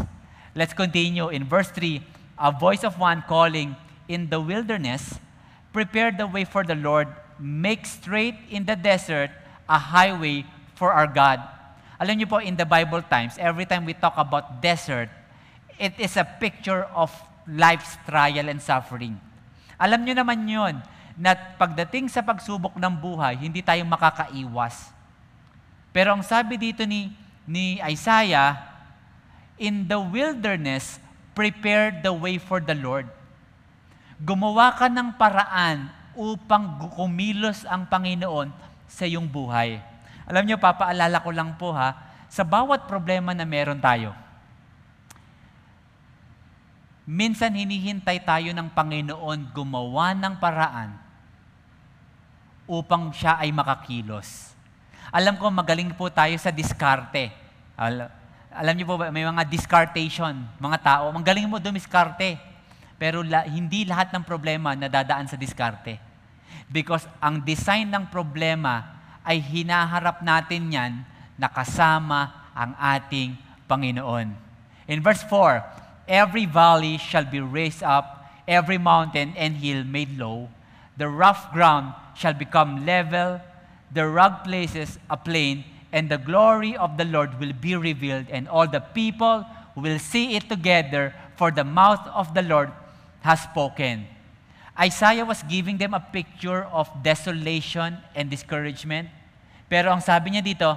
Let's 0.54 0.76
continue 0.76 1.28
in 1.34 1.48
verse 1.48 1.72
3. 1.74 1.98
A 2.40 2.52
voice 2.54 2.86
of 2.86 2.96
one 2.96 3.24
calling 3.26 3.74
in 4.06 4.30
the 4.30 4.40
wilderness, 4.40 5.18
prepare 5.72 6.10
the 6.10 6.26
way 6.26 6.44
for 6.44 6.64
the 6.64 6.74
Lord, 6.74 7.08
make 7.38 7.84
straight 7.84 8.36
in 8.50 8.64
the 8.64 8.76
desert 8.76 9.30
a 9.68 9.78
highway 9.78 10.44
for 10.74 10.90
our 10.92 11.06
God. 11.06 11.38
Alam 12.00 12.16
niyo 12.16 12.32
po, 12.32 12.40
in 12.40 12.56
the 12.56 12.64
Bible 12.64 13.04
times, 13.04 13.36
every 13.36 13.68
time 13.68 13.84
we 13.84 13.92
talk 13.92 14.16
about 14.16 14.64
desert, 14.64 15.12
it 15.76 15.92
is 16.00 16.16
a 16.16 16.24
picture 16.24 16.88
of 16.96 17.12
life's 17.44 18.00
trial 18.08 18.48
and 18.48 18.56
suffering. 18.56 19.20
Alam 19.76 20.08
nyo 20.08 20.16
naman 20.16 20.48
yon 20.48 20.80
na 21.20 21.36
pagdating 21.36 22.08
sa 22.08 22.24
pagsubok 22.24 22.72
ng 22.80 22.94
buhay, 22.96 23.36
hindi 23.36 23.60
tayo 23.60 23.84
makakaiwas. 23.84 24.88
Pero 25.92 26.16
ang 26.16 26.24
sabi 26.24 26.56
dito 26.56 26.88
ni, 26.88 27.12
ni 27.44 27.76
Isaiah, 27.84 28.56
in 29.60 29.84
the 29.84 30.00
wilderness, 30.00 30.96
prepare 31.36 31.92
the 32.00 32.12
way 32.16 32.40
for 32.40 32.64
the 32.64 32.72
Lord. 32.72 33.04
Gumawa 34.16 34.72
ka 34.72 34.88
ng 34.88 35.20
paraan 35.20 35.92
upang 36.16 36.80
kumilos 36.96 37.68
ang 37.68 37.84
Panginoon 37.84 38.48
sa 38.88 39.04
iyong 39.04 39.28
buhay. 39.28 39.89
Alam 40.30 40.46
niyo, 40.46 40.62
papaalala 40.62 41.18
ko 41.18 41.30
lang 41.34 41.58
po 41.58 41.74
ha, 41.74 41.98
sa 42.30 42.46
bawat 42.46 42.86
problema 42.86 43.34
na 43.34 43.42
meron 43.42 43.82
tayo, 43.82 44.14
Minsan 47.10 47.58
hinihintay 47.58 48.22
tayo 48.22 48.54
ng 48.54 48.70
Panginoon 48.70 49.50
gumawa 49.50 50.14
ng 50.14 50.38
paraan 50.38 50.94
upang 52.70 53.10
siya 53.10 53.34
ay 53.42 53.50
makakilos. 53.50 54.54
Alam 55.10 55.34
ko 55.34 55.50
magaling 55.50 55.90
po 55.90 56.06
tayo 56.06 56.38
sa 56.38 56.54
diskarte. 56.54 57.34
Al- 57.74 58.14
alam 58.54 58.74
niyo 58.78 58.86
po 58.86 58.94
may 59.10 59.26
mga 59.26 59.42
discartation, 59.42 60.38
mga 60.62 60.78
tao, 60.86 61.10
magaling 61.10 61.50
mo 61.50 61.58
dumiskarte. 61.58 62.38
Pero 62.94 63.26
la, 63.26 63.42
hindi 63.42 63.82
lahat 63.82 64.14
ng 64.14 64.22
problema 64.22 64.78
nadadaan 64.78 65.26
sa 65.26 65.34
diskarte. 65.34 65.98
Because 66.70 67.10
ang 67.18 67.42
design 67.42 67.90
ng 67.90 68.06
problema 68.06 68.99
ay 69.24 69.40
hinaharap 69.40 70.24
natin 70.24 70.72
yan 70.72 70.92
na 71.36 71.48
kasama 71.48 72.50
ang 72.56 72.76
ating 72.76 73.36
Panginoon. 73.68 74.34
In 74.90 74.98
verse 75.00 75.22
4, 75.24 75.62
Every 76.10 76.44
valley 76.44 76.98
shall 76.98 77.24
be 77.24 77.38
raised 77.38 77.86
up, 77.86 78.26
every 78.48 78.78
mountain 78.78 79.32
and 79.38 79.54
hill 79.62 79.86
made 79.86 80.18
low. 80.18 80.50
The 80.98 81.06
rough 81.06 81.54
ground 81.54 81.94
shall 82.18 82.34
become 82.34 82.84
level, 82.84 83.40
the 83.94 84.10
rugged 84.10 84.44
places 84.44 84.98
a 85.08 85.16
plain, 85.16 85.62
and 85.92 86.10
the 86.10 86.18
glory 86.18 86.76
of 86.76 86.98
the 86.98 87.06
Lord 87.06 87.38
will 87.38 87.54
be 87.54 87.76
revealed, 87.76 88.26
and 88.30 88.48
all 88.48 88.66
the 88.66 88.82
people 88.82 89.46
will 89.76 89.98
see 89.98 90.34
it 90.34 90.50
together, 90.50 91.14
for 91.36 91.50
the 91.50 91.64
mouth 91.64 92.02
of 92.10 92.34
the 92.34 92.42
Lord 92.42 92.70
has 93.22 93.42
spoken. 93.42 94.06
Isaiah 94.78 95.26
was 95.26 95.42
giving 95.46 95.76
them 95.76 95.92
a 95.92 96.02
picture 96.02 96.64
of 96.70 96.88
desolation 97.02 97.98
and 98.14 98.30
discouragement. 98.30 99.10
Pero 99.70 99.90
ang 99.90 100.02
sabi 100.02 100.34
niya 100.34 100.42
dito, 100.42 100.70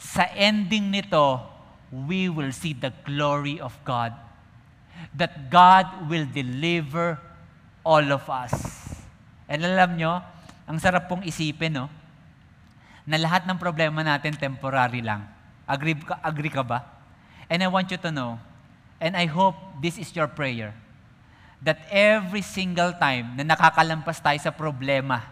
sa 0.00 0.26
ending 0.32 0.90
nito, 0.90 1.42
we 1.90 2.30
will 2.30 2.54
see 2.54 2.72
the 2.72 2.94
glory 3.02 3.58
of 3.58 3.74
God 3.82 4.14
that 5.16 5.50
God 5.50 6.08
will 6.08 6.28
deliver 6.28 7.18
all 7.82 8.04
of 8.12 8.24
us. 8.28 8.52
And 9.50 9.64
alam 9.64 9.96
nyo, 9.96 10.22
ang 10.68 10.78
sarap 10.78 11.10
pong 11.10 11.26
isipin, 11.26 11.74
no? 11.74 11.86
Na 13.08 13.18
lahat 13.18 13.48
ng 13.48 13.58
problema 13.58 14.04
natin 14.06 14.36
temporary 14.38 15.02
lang. 15.02 15.26
Agree 15.66 15.98
ka, 15.98 16.20
agree 16.22 16.52
ka 16.52 16.62
ba? 16.62 16.86
And 17.50 17.64
I 17.64 17.66
want 17.66 17.90
you 17.90 17.98
to 17.98 18.10
know, 18.14 18.38
and 19.02 19.18
I 19.18 19.26
hope 19.26 19.58
this 19.82 19.98
is 19.98 20.14
your 20.14 20.30
prayer, 20.30 20.70
that 21.60 21.84
every 21.92 22.40
single 22.40 22.92
time 22.96 23.36
na 23.36 23.44
nakakalampas 23.44 24.20
tayo 24.20 24.40
sa 24.40 24.52
problema, 24.52 25.24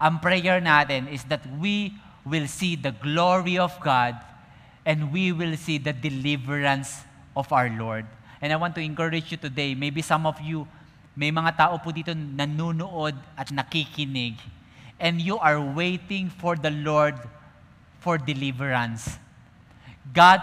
ang 0.00 0.20
prayer 0.20 0.60
natin 0.60 1.08
is 1.08 1.24
that 1.28 1.44
we 1.60 1.92
will 2.24 2.48
see 2.48 2.76
the 2.76 2.92
glory 2.92 3.56
of 3.56 3.72
God 3.80 4.16
and 4.84 5.12
we 5.12 5.32
will 5.32 5.56
see 5.56 5.76
the 5.76 5.92
deliverance 5.92 7.04
of 7.36 7.48
our 7.52 7.68
Lord. 7.68 8.04
And 8.40 8.52
I 8.52 8.56
want 8.56 8.74
to 8.76 8.82
encourage 8.84 9.32
you 9.32 9.36
today, 9.36 9.76
maybe 9.76 10.00
some 10.00 10.24
of 10.24 10.40
you, 10.40 10.64
may 11.16 11.28
mga 11.28 11.56
tao 11.56 11.76
po 11.76 11.92
dito 11.92 12.16
nanunood 12.16 13.16
at 13.36 13.52
nakikinig. 13.52 14.40
And 15.00 15.20
you 15.20 15.36
are 15.40 15.60
waiting 15.60 16.28
for 16.28 16.56
the 16.56 16.72
Lord 16.72 17.16
for 18.00 18.16
deliverance. 18.16 19.20
God, 20.12 20.40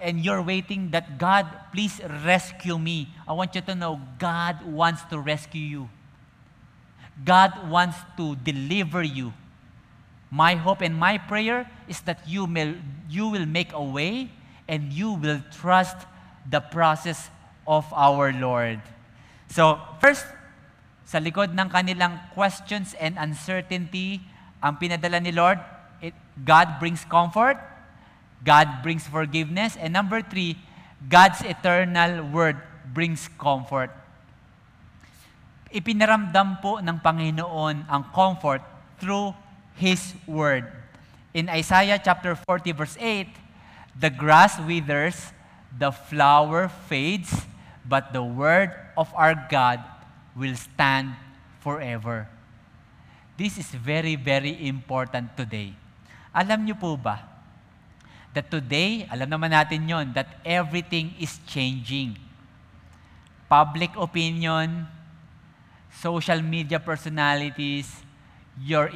and 0.00 0.24
you're 0.24 0.42
waiting 0.42 0.90
that 0.90 1.18
God, 1.18 1.46
please 1.72 2.00
rescue 2.24 2.78
me. 2.78 3.08
I 3.28 3.32
want 3.32 3.54
you 3.54 3.60
to 3.60 3.74
know 3.74 4.00
God 4.18 4.64
wants 4.64 5.02
to 5.10 5.18
rescue 5.18 5.60
you. 5.60 5.88
God 7.24 7.68
wants 7.68 7.96
to 8.16 8.36
deliver 8.36 9.02
you. 9.02 9.32
My 10.30 10.54
hope 10.54 10.80
and 10.80 10.94
my 10.94 11.18
prayer 11.18 11.68
is 11.88 12.00
that 12.02 12.26
you, 12.26 12.46
may, 12.46 12.76
you 13.08 13.28
will 13.28 13.46
make 13.46 13.72
a 13.72 13.82
way 13.82 14.30
and 14.68 14.92
you 14.92 15.12
will 15.12 15.42
trust 15.50 16.06
the 16.48 16.60
process 16.60 17.28
of 17.66 17.84
our 17.92 18.32
Lord. 18.32 18.80
So, 19.50 19.78
first, 19.98 20.24
sa 21.04 21.18
likod 21.18 21.58
ng 21.58 21.68
kanilang 21.68 22.22
questions 22.32 22.94
and 23.02 23.18
uncertainty, 23.18 24.22
ang 24.62 24.78
pinadala 24.78 25.18
ni 25.18 25.34
Lord, 25.34 25.58
it, 25.98 26.14
God 26.46 26.78
brings 26.78 27.02
comfort, 27.02 27.58
God 28.40 28.82
brings 28.82 29.04
forgiveness, 29.06 29.76
and 29.76 29.92
number 29.92 30.22
three, 30.24 30.56
God's 31.08 31.40
eternal 31.44 32.24
word 32.28 32.56
brings 32.92 33.28
comfort. 33.36 33.92
Ipinaramdam 35.70 36.58
po 36.58 36.82
ng 36.82 36.98
Panginoon 36.98 37.86
ang 37.86 38.02
comfort 38.10 38.64
through 38.98 39.32
His 39.78 40.16
word. 40.26 40.66
In 41.30 41.46
Isaiah 41.46 42.00
chapter 42.02 42.34
40, 42.34 42.74
verse 42.74 42.98
8, 42.98 43.30
the 43.94 44.10
grass 44.10 44.58
withers, 44.58 45.30
the 45.70 45.94
flower 45.94 46.66
fades, 46.90 47.46
but 47.86 48.10
the 48.10 48.24
word 48.24 48.74
of 48.98 49.06
our 49.14 49.38
God 49.46 49.78
will 50.34 50.58
stand 50.58 51.14
forever. 51.62 52.26
This 53.38 53.56
is 53.62 53.70
very, 53.70 54.18
very 54.18 54.58
important 54.66 55.38
today. 55.38 55.72
Alam 56.34 56.66
niyo 56.66 56.74
po 56.74 56.98
ba, 56.98 57.29
that 58.34 58.46
today, 58.46 59.06
alam 59.10 59.26
naman 59.26 59.50
natin 59.50 59.82
yon 59.86 60.14
that 60.14 60.38
everything 60.46 61.10
is 61.18 61.38
changing. 61.50 62.14
Public 63.50 63.90
opinion, 63.98 64.86
social 65.90 66.38
media 66.38 66.78
personalities, 66.78 67.90
your, 68.62 68.90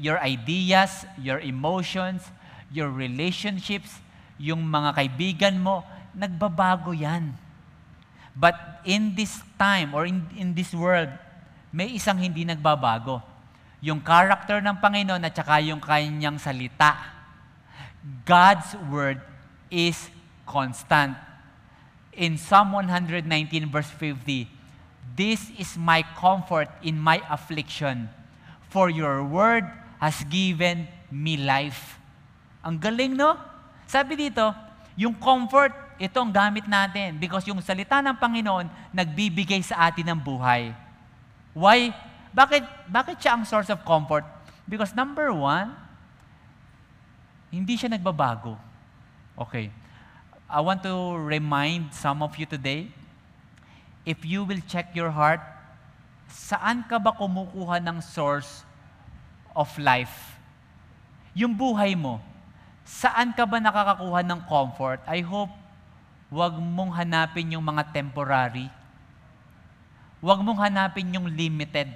your 0.00 0.16
ideas, 0.24 1.04
your 1.20 1.40
emotions, 1.44 2.24
your 2.72 2.88
relationships, 2.88 4.00
yung 4.40 4.64
mga 4.64 4.96
kaibigan 4.96 5.60
mo, 5.60 5.84
nagbabago 6.16 6.96
yan. 6.96 7.36
But 8.32 8.56
in 8.86 9.12
this 9.12 9.42
time 9.58 9.92
or 9.92 10.06
in, 10.06 10.24
in 10.38 10.54
this 10.54 10.72
world, 10.72 11.10
may 11.68 11.92
isang 11.92 12.16
hindi 12.16 12.48
nagbabago. 12.48 13.20
Yung 13.84 14.00
character 14.00 14.62
ng 14.64 14.78
Panginoon 14.80 15.20
at 15.26 15.34
saka 15.36 15.60
yung 15.60 15.82
kanyang 15.82 16.40
salita. 16.40 17.17
God's 18.24 18.74
word 18.88 19.20
is 19.70 20.08
constant. 20.46 21.16
In 22.12 22.36
Psalm 22.36 22.72
119 22.72 23.26
verse 23.70 23.90
50, 23.90 24.48
This 25.14 25.50
is 25.58 25.76
my 25.78 26.02
comfort 26.16 26.68
in 26.82 26.98
my 26.98 27.22
affliction 27.30 28.08
For 28.68 28.92
your 28.92 29.24
word 29.24 29.64
has 29.96 30.20
given 30.28 30.84
me 31.08 31.40
life. 31.40 31.96
Ang 32.60 32.76
galing, 32.76 33.16
no? 33.16 33.40
Sabi 33.88 34.28
dito, 34.28 34.52
yung 34.92 35.16
comfort, 35.16 35.72
ito 35.96 36.20
ang 36.20 36.28
gamit 36.28 36.68
natin 36.68 37.16
because 37.16 37.48
yung 37.48 37.64
salita 37.64 38.04
ng 38.04 38.14
Panginoon 38.20 38.68
nagbibigay 38.92 39.64
sa 39.64 39.88
atin 39.88 40.12
ng 40.12 40.20
buhay. 40.20 40.76
Why? 41.56 41.96
Bakit, 42.36 42.92
bakit 42.92 43.16
siya 43.24 43.40
ang 43.40 43.48
source 43.48 43.72
of 43.72 43.80
comfort? 43.88 44.22
Because 44.68 44.92
number 44.92 45.32
one, 45.32 45.72
hindi 47.48 47.74
siya 47.76 47.92
nagbabago. 47.92 48.56
Okay. 49.38 49.72
I 50.48 50.60
want 50.64 50.80
to 50.88 51.16
remind 51.16 51.92
some 51.92 52.24
of 52.24 52.32
you 52.40 52.48
today, 52.48 52.88
if 54.08 54.24
you 54.24 54.48
will 54.48 54.60
check 54.64 54.96
your 54.96 55.12
heart, 55.12 55.44
saan 56.32 56.88
ka 56.88 56.96
ba 56.96 57.12
kumukuha 57.12 57.80
ng 57.84 58.00
source 58.00 58.64
of 59.52 59.68
life? 59.76 60.40
Yung 61.36 61.52
buhay 61.52 61.92
mo, 61.92 62.20
saan 62.88 63.36
ka 63.36 63.44
ba 63.44 63.60
nakakakuha 63.60 64.24
ng 64.24 64.40
comfort? 64.48 65.04
I 65.04 65.20
hope 65.20 65.52
wag 66.32 66.56
mong 66.56 66.96
hanapin 66.96 67.52
yung 67.52 67.64
mga 67.64 67.92
temporary. 67.92 68.68
Wag 70.24 70.40
mong 70.40 70.60
hanapin 70.64 71.12
yung 71.12 71.28
limited. 71.28 71.92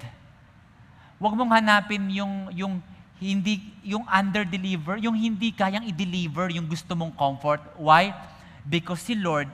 Wag 1.16 1.32
mong 1.32 1.52
hanapin 1.52 2.04
yung 2.12 2.52
yung 2.52 2.84
hindi 3.22 3.62
yung 3.86 4.02
under-deliver, 4.10 4.98
yung 4.98 5.14
hindi 5.14 5.54
kayang 5.54 5.86
i-deliver 5.86 6.50
yung 6.50 6.66
gusto 6.66 6.98
mong 6.98 7.14
comfort. 7.14 7.62
Why? 7.78 8.10
Because 8.66 9.06
si 9.06 9.14
Lord, 9.14 9.46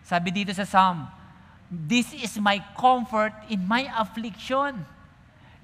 sabi 0.00 0.32
dito 0.32 0.56
sa 0.56 0.64
Psalm, 0.64 1.04
This 1.74 2.12
is 2.14 2.36
my 2.38 2.62
comfort 2.76 3.34
in 3.50 3.66
my 3.66 3.88
affliction. 3.98 4.84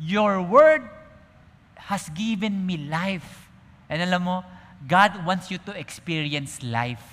Your 0.00 0.42
word 0.42 0.83
has 1.76 2.09
given 2.11 2.66
me 2.66 2.88
life. 2.88 3.46
And 3.87 4.00
alam 4.00 4.26
mo, 4.26 4.42
God 4.88 5.22
wants 5.29 5.53
you 5.53 5.61
to 5.68 5.72
experience 5.76 6.64
life. 6.64 7.05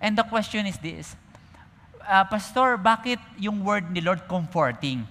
And 0.00 0.16
the 0.16 0.24
question 0.24 0.64
is 0.64 0.78
this, 0.78 1.12
uh, 2.08 2.24
Pastor, 2.24 2.80
bakit 2.80 3.20
yung 3.36 3.60
word 3.66 3.90
ni 3.90 4.00
Lord 4.00 4.24
comforting? 4.24 5.04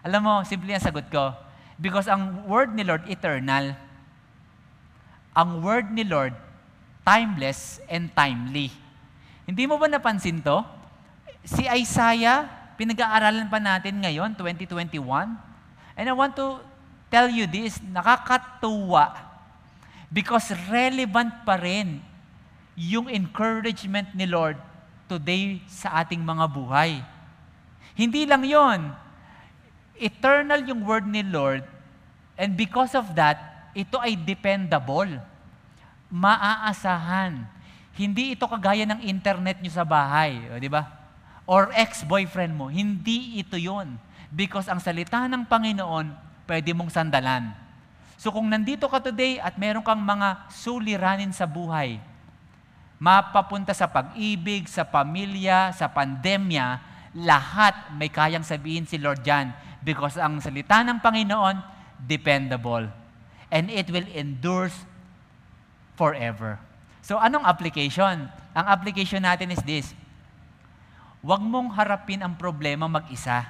Alam 0.00 0.20
mo, 0.24 0.34
simple 0.48 0.70
ang 0.72 0.80
sagot 0.80 1.10
ko. 1.12 1.43
Because 1.78 2.06
ang 2.06 2.46
word 2.46 2.72
ni 2.72 2.86
Lord 2.86 3.06
eternal. 3.10 3.74
Ang 5.34 5.50
word 5.62 5.90
ni 5.90 6.06
Lord 6.06 6.34
timeless 7.04 7.78
and 7.86 8.08
timely. 8.16 8.72
Hindi 9.44 9.68
mo 9.68 9.76
ba 9.76 9.86
napansin 9.86 10.40
to? 10.40 10.64
Si 11.44 11.68
Isaiah, 11.68 12.48
pinag-aaralan 12.80 13.52
pa 13.52 13.60
natin 13.60 14.00
ngayon, 14.00 14.32
2021. 14.40 15.04
And 15.94 16.06
I 16.08 16.14
want 16.16 16.32
to 16.40 16.64
tell 17.12 17.28
you 17.28 17.44
this, 17.44 17.78
nakakatuwa 17.84 19.12
because 20.08 20.54
relevant 20.70 21.44
pa 21.44 21.60
rin 21.60 22.00
yung 22.74 23.06
encouragement 23.06 24.10
ni 24.14 24.26
Lord 24.26 24.58
today 25.06 25.60
sa 25.66 26.02
ating 26.02 26.22
mga 26.22 26.46
buhay. 26.50 27.02
Hindi 27.94 28.26
lang 28.26 28.42
yon. 28.42 29.03
Eternal 29.98 30.66
yung 30.66 30.82
word 30.82 31.06
ni 31.06 31.22
Lord 31.22 31.62
and 32.34 32.58
because 32.58 32.94
of 32.98 33.14
that, 33.14 33.70
ito 33.74 33.98
ay 33.98 34.18
dependable. 34.18 35.10
Maaasahan. 36.10 37.46
Hindi 37.94 38.34
ito 38.34 38.46
kagaya 38.46 38.82
ng 38.86 39.06
internet 39.06 39.62
nyo 39.62 39.70
sa 39.70 39.86
bahay, 39.86 40.38
di 40.58 40.66
ba? 40.66 41.04
or 41.44 41.72
ex-boyfriend 41.76 42.52
mo. 42.56 42.72
Hindi 42.72 43.40
ito 43.40 43.56
yon. 43.56 44.00
Because 44.32 44.66
ang 44.66 44.80
salita 44.80 45.28
ng 45.28 45.46
Panginoon, 45.46 46.10
pwede 46.48 46.74
mong 46.74 46.90
sandalan. 46.90 47.52
So 48.18 48.32
kung 48.32 48.48
nandito 48.48 48.88
ka 48.88 48.98
today 49.00 49.38
at 49.38 49.60
meron 49.60 49.84
kang 49.84 50.00
mga 50.00 50.48
suliranin 50.48 51.30
sa 51.30 51.44
buhay, 51.44 52.00
mapapunta 52.96 53.76
sa 53.76 53.84
pag-ibig, 53.84 54.64
sa 54.66 54.82
pamilya, 54.82 55.76
sa 55.76 55.86
pandemya, 55.92 56.80
lahat 57.14 57.94
may 57.94 58.10
kayang 58.10 58.42
sabihin 58.42 58.88
si 58.88 58.98
Lord 58.98 59.22
Jan 59.22 59.54
because 59.84 60.16
ang 60.16 60.40
salita 60.40 60.80
ng 60.80 60.98
Panginoon, 60.98 61.60
dependable. 62.00 62.88
And 63.52 63.68
it 63.68 63.92
will 63.92 64.08
endure 64.16 64.72
forever. 65.94 66.58
So 67.04 67.20
anong 67.20 67.44
application? 67.44 68.32
Ang 68.56 68.66
application 68.66 69.22
natin 69.22 69.52
is 69.52 69.60
this 69.62 69.92
Huwag 71.24 71.40
mong 71.40 71.72
harapin 71.72 72.20
ang 72.20 72.36
problema 72.36 72.84
mag-isa. 72.84 73.48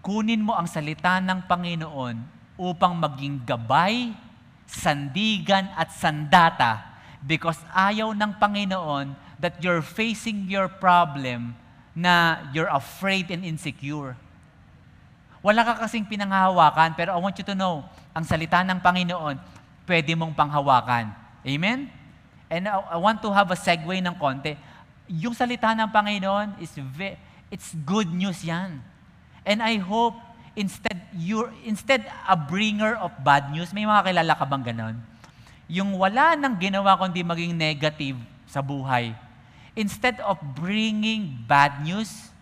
Kunin 0.00 0.40
mo 0.40 0.56
ang 0.56 0.64
salita 0.64 1.20
ng 1.20 1.44
Panginoon 1.44 2.16
upang 2.56 2.96
maging 2.96 3.44
gabay, 3.44 4.16
sandigan 4.64 5.68
at 5.76 5.92
sandata 5.92 6.96
because 7.20 7.60
ayaw 7.76 8.16
ng 8.16 8.40
Panginoon 8.40 9.12
that 9.36 9.60
you're 9.60 9.84
facing 9.84 10.48
your 10.48 10.64
problem 10.64 11.52
na 11.98 12.46
you're 12.54 12.70
afraid 12.70 13.26
and 13.34 13.42
insecure. 13.42 14.14
Wala 15.42 15.66
ka 15.66 15.82
kasing 15.82 16.06
pinanghahawakan, 16.06 16.94
pero 16.94 17.14
I 17.14 17.18
want 17.18 17.34
you 17.34 17.46
to 17.46 17.58
know, 17.58 17.82
ang 18.14 18.22
salita 18.22 18.62
ng 18.62 18.78
Panginoon, 18.78 19.34
pwede 19.90 20.14
mong 20.14 20.38
panghawakan. 20.38 21.10
Amen? 21.42 21.90
And 22.46 22.70
I 22.70 22.98
want 23.02 23.18
to 23.26 23.34
have 23.34 23.50
a 23.50 23.58
segue 23.58 23.98
ng 23.98 24.14
konti 24.14 24.54
yung 25.08 25.32
salita 25.32 25.72
ng 25.72 25.88
Panginoon 25.88 26.60
is 26.60 26.70
ve- 26.76 27.16
it's 27.48 27.72
good 27.88 28.12
news 28.12 28.44
yan. 28.44 28.84
And 29.42 29.64
I 29.64 29.80
hope 29.80 30.14
instead 30.52 31.00
you 31.16 31.48
instead 31.64 32.04
a 32.28 32.36
bringer 32.36 32.94
of 33.00 33.16
bad 33.24 33.48
news, 33.48 33.72
may 33.72 33.88
mga 33.88 34.12
kilala 34.12 34.36
ka 34.36 34.44
bang 34.44 34.64
ganon? 34.68 34.96
Yung 35.68 35.96
wala 35.96 36.36
nang 36.36 36.60
ginawa 36.60 37.00
kundi 37.00 37.24
maging 37.24 37.56
negative 37.56 38.20
sa 38.44 38.60
buhay. 38.60 39.16
Instead 39.78 40.18
of 40.26 40.34
bringing 40.58 41.38
bad 41.46 41.86
news, 41.86 42.34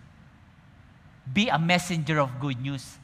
be 1.29 1.53
a 1.53 1.61
messenger 1.61 2.17
of 2.17 2.33
good 2.41 2.57
news. 2.57 2.97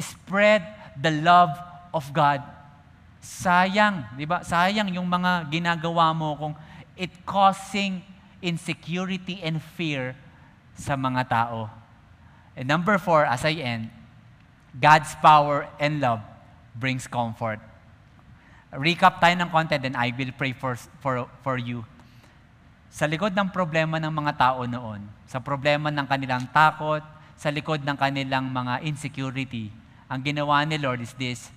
Spread 0.00 0.64
the 0.96 1.12
love 1.12 1.52
of 1.92 2.08
God. 2.16 2.40
Sayang, 3.20 4.08
di 4.16 4.24
ba? 4.24 4.40
Sayang 4.40 4.88
yung 4.96 5.04
mga 5.04 5.52
ginagawa 5.52 6.16
mo 6.16 6.32
kung 6.32 6.54
it 6.96 7.12
causing 7.28 8.00
insecurity 8.40 9.36
and 9.44 9.60
fear 9.60 10.16
sa 10.72 10.96
mga 10.96 11.28
tao. 11.28 11.68
And 12.56 12.64
number 12.64 12.96
four, 12.96 13.28
as 13.28 13.44
I 13.44 13.60
end, 13.60 13.92
God's 14.72 15.12
power 15.20 15.68
and 15.76 16.00
love 16.00 16.24
brings 16.72 17.04
comfort. 17.04 17.60
Recap 18.72 19.20
tayo 19.20 19.36
ng 19.36 19.52
content 19.52 19.84
and 19.84 19.96
I 19.96 20.08
will 20.16 20.32
pray 20.32 20.56
for, 20.56 20.80
for, 21.04 21.28
for 21.44 21.60
you. 21.60 21.84
Sa 22.92 23.08
likod 23.08 23.32
ng 23.32 23.48
problema 23.48 23.96
ng 23.96 24.12
mga 24.12 24.32
tao 24.36 24.68
noon, 24.68 25.00
sa 25.24 25.40
problema 25.40 25.88
ng 25.88 26.04
kanilang 26.04 26.44
takot, 26.52 27.00
sa 27.40 27.48
likod 27.48 27.80
ng 27.80 27.96
kanilang 27.96 28.52
mga 28.52 28.84
insecurity, 28.84 29.72
ang 30.12 30.20
ginawa 30.20 30.60
ni 30.68 30.76
Lord 30.76 31.00
is 31.00 31.16
this, 31.16 31.48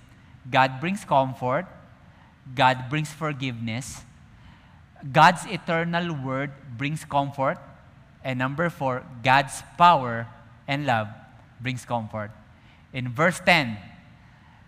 God 0.48 0.80
brings 0.80 1.04
comfort, 1.04 1.68
God 2.56 2.88
brings 2.88 3.12
forgiveness, 3.12 4.00
God's 5.04 5.44
eternal 5.52 6.16
word 6.24 6.56
brings 6.80 7.04
comfort. 7.04 7.60
And 8.24 8.40
number 8.40 8.72
four, 8.72 9.04
God's 9.22 9.60
power 9.76 10.26
and 10.64 10.88
love 10.88 11.12
brings 11.60 11.84
comfort. 11.84 12.32
In 12.96 13.12
verse 13.12 13.38
10, 13.44 13.76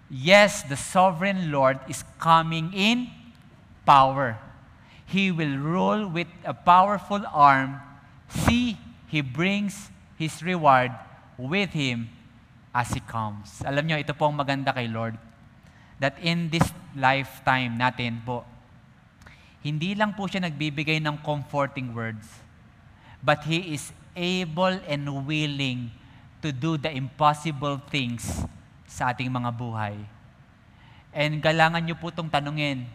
Yes, 0.08 0.62
the 0.64 0.76
sovereign 0.76 1.52
Lord 1.52 1.80
is 1.88 2.04
coming 2.20 2.72
in 2.72 3.08
power. 3.84 4.36
He 5.08 5.32
will 5.32 5.56
rule 5.56 6.04
with 6.04 6.28
a 6.44 6.52
powerful 6.52 7.24
arm. 7.32 7.80
See, 8.28 8.76
He 9.08 9.24
brings 9.24 9.88
His 10.20 10.44
reward 10.44 10.92
with 11.40 11.72
Him 11.72 12.12
as 12.76 12.92
He 12.92 13.00
comes. 13.00 13.64
Alam 13.64 13.88
nyo, 13.88 13.96
ito 13.96 14.12
po 14.12 14.28
ang 14.28 14.36
maganda 14.36 14.68
kay 14.76 14.84
Lord. 14.84 15.16
That 15.96 16.20
in 16.20 16.52
this 16.52 16.68
lifetime 16.92 17.80
natin 17.80 18.20
po, 18.20 18.44
hindi 19.64 19.96
lang 19.96 20.12
po 20.12 20.28
siya 20.28 20.44
nagbibigay 20.44 21.00
ng 21.02 21.24
comforting 21.24 21.96
words, 21.96 22.28
but 23.24 23.42
He 23.48 23.74
is 23.74 23.90
able 24.12 24.76
and 24.86 25.08
willing 25.24 25.90
to 26.44 26.52
do 26.54 26.76
the 26.78 26.92
impossible 26.92 27.80
things 27.90 28.44
sa 28.86 29.10
ating 29.10 29.32
mga 29.32 29.50
buhay. 29.56 29.96
And 31.10 31.42
kailangan 31.42 31.82
nyo 31.82 31.96
po 31.98 32.12
itong 32.14 32.30
tanungin, 32.30 32.86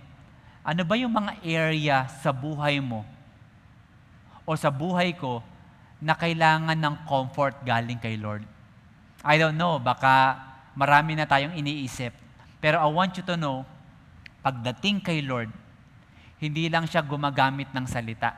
ano 0.63 0.81
ba 0.87 0.95
yung 0.95 1.11
mga 1.11 1.43
area 1.43 2.07
sa 2.23 2.31
buhay 2.31 2.79
mo 2.79 3.03
o 4.47 4.55
sa 4.55 4.71
buhay 4.71 5.11
ko 5.11 5.43
na 5.99 6.15
kailangan 6.15 6.79
ng 6.79 6.95
comfort 7.03 7.59
galing 7.67 7.99
kay 7.99 8.15
Lord? 8.15 8.47
I 9.23 9.35
don't 9.35 9.59
know, 9.59 9.75
baka 9.75 10.39
marami 10.71 11.19
na 11.19 11.27
tayong 11.27 11.55
iniisip. 11.59 12.15
Pero 12.63 12.79
I 12.79 12.87
want 12.87 13.11
you 13.19 13.23
to 13.27 13.35
know, 13.35 13.67
pagdating 14.39 15.03
kay 15.03 15.19
Lord, 15.19 15.51
hindi 16.39 16.71
lang 16.71 16.87
siya 16.87 17.03
gumagamit 17.03 17.71
ng 17.75 17.83
salita. 17.83 18.31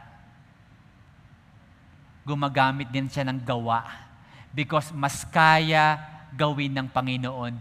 Gumagamit 2.26 2.90
din 2.90 3.06
siya 3.06 3.26
ng 3.26 3.38
gawa. 3.42 3.86
Because 4.50 4.90
mas 4.94 5.22
kaya 5.30 6.02
gawin 6.34 6.74
ng 6.74 6.90
Panginoon 6.90 7.54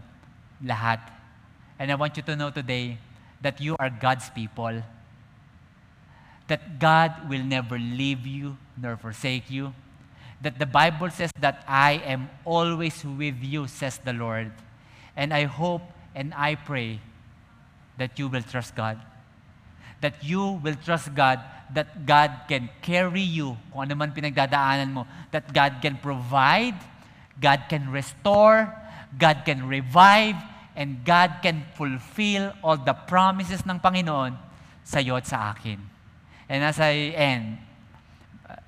lahat. 0.65 1.01
And 1.77 1.89
I 1.89 1.95
want 1.97 2.17
you 2.17 2.25
to 2.25 2.33
know 2.33 2.49
today 2.49 2.97
that 3.45 3.61
you 3.61 3.77
are 3.77 3.93
God's 3.93 4.25
people. 4.33 4.81
That 6.49 6.81
God 6.81 7.29
will 7.29 7.45
never 7.45 7.77
leave 7.77 8.25
you 8.25 8.57
nor 8.73 8.97
forsake 8.97 9.53
you. 9.53 9.69
That 10.41 10.57
the 10.57 10.65
Bible 10.65 11.13
says 11.13 11.29
that 11.39 11.61
I 11.69 12.01
am 12.01 12.29
always 12.43 13.05
with 13.05 13.37
you, 13.45 13.67
says 13.69 14.01
the 14.01 14.13
Lord. 14.13 14.49
And 15.15 15.29
I 15.31 15.45
hope 15.45 15.85
and 16.17 16.33
I 16.33 16.55
pray 16.55 16.99
that 18.01 18.17
you 18.17 18.27
will 18.27 18.41
trust 18.41 18.73
God. 18.73 18.97
That 20.01 20.25
you 20.25 20.57
will 20.65 20.75
trust 20.81 21.13
God, 21.13 21.39
that 21.69 22.05
God 22.05 22.49
can 22.49 22.69
carry 22.81 23.21
you, 23.21 23.57
kung 23.71 23.85
ano 23.85 23.93
man 23.93 24.09
pinagdadaanan 24.09 24.89
mo, 24.89 25.07
that 25.29 25.53
God 25.53 25.85
can 25.85 25.97
provide, 26.01 26.75
God 27.39 27.69
can 27.69 27.93
restore, 27.93 28.73
God 29.17 29.45
can 29.45 29.69
revive, 29.69 30.35
and 30.75 31.01
God 31.07 31.39
can 31.39 31.63
fulfill 31.73 32.51
all 32.59 32.75
the 32.75 32.93
promises 33.07 33.63
ng 33.63 33.79
Panginoon 33.79 34.35
sa 34.83 34.99
iyo 34.99 35.15
at 35.15 35.25
sa 35.25 35.55
akin. 35.55 35.79
And 36.51 36.61
as 36.61 36.77
I 36.77 37.15
end, 37.15 37.57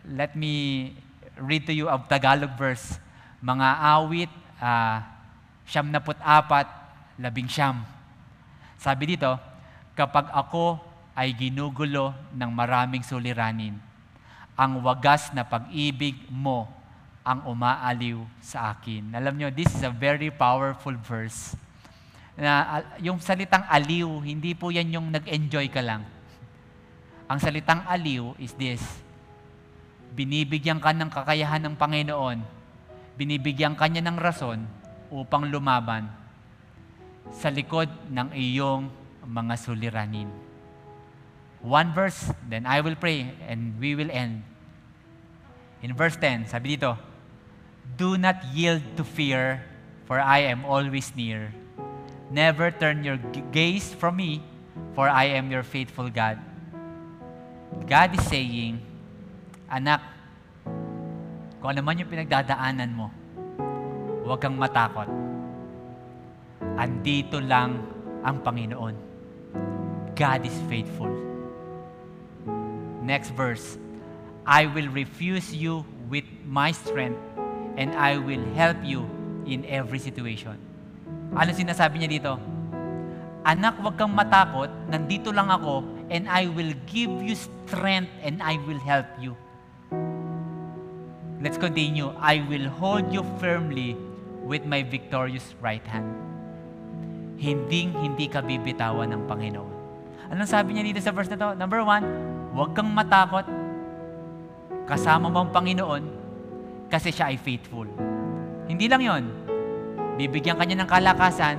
let 0.07 0.33
me 0.33 0.95
read 1.37 1.67
to 1.69 1.73
you 1.75 1.91
a 1.91 1.99
Tagalog 1.99 2.55
verse. 2.57 2.97
Mga 3.43 3.67
awit, 3.83 4.31
uh, 4.57 5.03
siyam 5.67 5.91
na 5.91 6.01
put 6.01 6.17
apat, 6.23 6.65
labing 7.19 7.51
siyam. 7.51 7.85
Sabi 8.79 9.13
dito, 9.13 9.37
kapag 9.93 10.31
ako 10.31 10.79
ay 11.13 11.35
ginugulo 11.35 12.15
ng 12.33 12.49
maraming 12.49 13.03
suliranin, 13.05 13.77
ang 14.57 14.81
wagas 14.81 15.29
na 15.37 15.45
pag-ibig 15.45 16.17
mo 16.33 16.65
ang 17.21 17.45
umaaliw 17.45 18.23
sa 18.39 18.73
akin. 18.73 19.11
Alam 19.13 19.35
nyo, 19.37 19.47
this 19.51 19.69
is 19.75 19.83
a 19.83 19.91
very 19.91 20.31
powerful 20.31 20.95
verse. 20.95 21.53
Na, 22.37 22.85
yung 23.01 23.17
salitang 23.17 23.65
aliw, 23.65 24.21
hindi 24.21 24.53
po 24.53 24.69
yan 24.69 24.93
yung 24.93 25.09
nag-enjoy 25.09 25.73
ka 25.73 25.81
lang. 25.81 26.05
Ang 27.31 27.41
salitang 27.41 27.81
aliw 27.89 28.37
is 28.37 28.53
this. 28.53 28.81
Binibigyan 30.13 30.77
ka 30.77 30.93
ng 30.93 31.09
kakayahan 31.09 31.65
ng 31.65 31.75
Panginoon. 31.75 32.39
Binibigyan 33.17 33.73
ka 33.73 33.89
niya 33.89 34.05
ng 34.05 34.17
rason 34.21 34.69
upang 35.09 35.49
lumaban 35.49 36.05
sa 37.33 37.49
likod 37.49 37.89
ng 38.13 38.31
iyong 38.37 38.87
mga 39.25 39.53
suliranin. 39.57 40.29
One 41.59 41.91
verse, 41.91 42.31
then 42.47 42.69
I 42.69 42.79
will 42.85 42.95
pray 42.95 43.33
and 43.49 43.75
we 43.81 43.97
will 43.97 44.13
end. 44.13 44.45
In 45.81 45.93
verse 45.97 46.15
10, 46.21 46.47
sabi 46.49 46.77
dito, 46.77 46.95
Do 47.97 48.17
not 48.17 48.41
yield 48.53 48.83
to 48.97 49.03
fear, 49.03 49.65
for 50.05 50.21
I 50.21 50.45
am 50.47 50.65
always 50.65 51.13
near. 51.17 51.53
Never 52.27 52.71
turn 52.75 53.07
your 53.07 53.15
gaze 53.55 53.95
from 53.95 54.19
me, 54.19 54.43
for 54.91 55.07
I 55.07 55.31
am 55.39 55.47
your 55.47 55.63
faithful 55.63 56.11
God. 56.11 56.39
God 57.87 58.19
is 58.19 58.23
saying, 58.27 58.83
Anak, 59.71 60.03
kung 61.63 61.71
ano 61.71 61.79
man 61.83 61.99
yung 61.99 62.11
pinagdadaanan 62.11 62.91
mo, 62.91 63.07
huwag 64.27 64.43
kang 64.43 64.59
matakot. 64.59 65.07
Andito 66.75 67.39
lang 67.39 67.79
ang 68.27 68.43
Panginoon. 68.43 68.95
God 70.19 70.41
is 70.43 70.55
faithful. 70.67 71.11
Next 73.07 73.31
verse. 73.31 73.79
I 74.43 74.67
will 74.67 74.91
refuse 74.91 75.55
you 75.55 75.87
with 76.11 76.27
my 76.43 76.71
strength 76.75 77.19
and 77.79 77.95
I 77.95 78.19
will 78.19 78.43
help 78.55 78.79
you 78.83 79.07
in 79.47 79.63
every 79.67 79.99
situation. 79.99 80.66
Ano 81.37 81.53
sinasabi 81.53 82.01
niya 82.01 82.09
dito? 82.09 82.33
Anak, 83.45 83.77
huwag 83.77 83.93
kang 83.93 84.11
matakot. 84.11 84.73
Nandito 84.89 85.29
lang 85.29 85.53
ako 85.53 85.85
and 86.09 86.25
I 86.25 86.49
will 86.49 86.73
give 86.89 87.13
you 87.21 87.37
strength 87.37 88.09
and 88.25 88.41
I 88.41 88.57
will 88.65 88.81
help 88.81 89.05
you. 89.21 89.37
Let's 91.37 91.61
continue. 91.61 92.09
I 92.17 92.41
will 92.41 92.65
hold 92.65 93.13
you 93.13 93.21
firmly 93.37 93.93
with 94.41 94.65
my 94.65 94.81
victorious 94.81 95.53
right 95.61 95.85
hand. 95.85 96.09
Hinding 97.37 97.93
hindi 97.93 98.25
ka 98.25 98.41
bibitawan 98.41 99.13
ng 99.13 99.29
Panginoon. 99.29 99.73
Anong 100.33 100.49
sabi 100.49 100.73
niya 100.73 100.89
dito 100.89 100.99
sa 101.05 101.13
verse 101.13 101.29
na 101.29 101.37
to? 101.37 101.53
Number 101.53 101.85
one, 101.85 102.01
huwag 102.57 102.73
kang 102.73 102.89
matakot. 102.89 103.45
Kasama 104.89 105.29
mo 105.29 105.45
ang 105.45 105.53
Panginoon 105.53 106.03
kasi 106.89 107.13
siya 107.13 107.29
ay 107.29 107.37
faithful. 107.37 107.85
Hindi 108.65 108.89
lang 108.89 109.05
yon. 109.05 109.23
Bibigyan 110.17 110.57
ka 110.57 110.65
niya 110.65 110.81
ng 110.81 110.89
kalakasan 110.89 111.57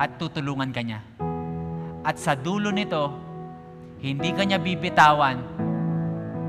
at 0.00 0.16
tutulungan 0.16 0.72
ka 0.72 0.80
niya. 0.80 1.04
At 2.00 2.16
sa 2.16 2.32
dulo 2.32 2.72
nito, 2.72 3.12
hindi 4.00 4.32
ka 4.32 4.48
niya 4.48 4.56
bibitawan 4.56 5.36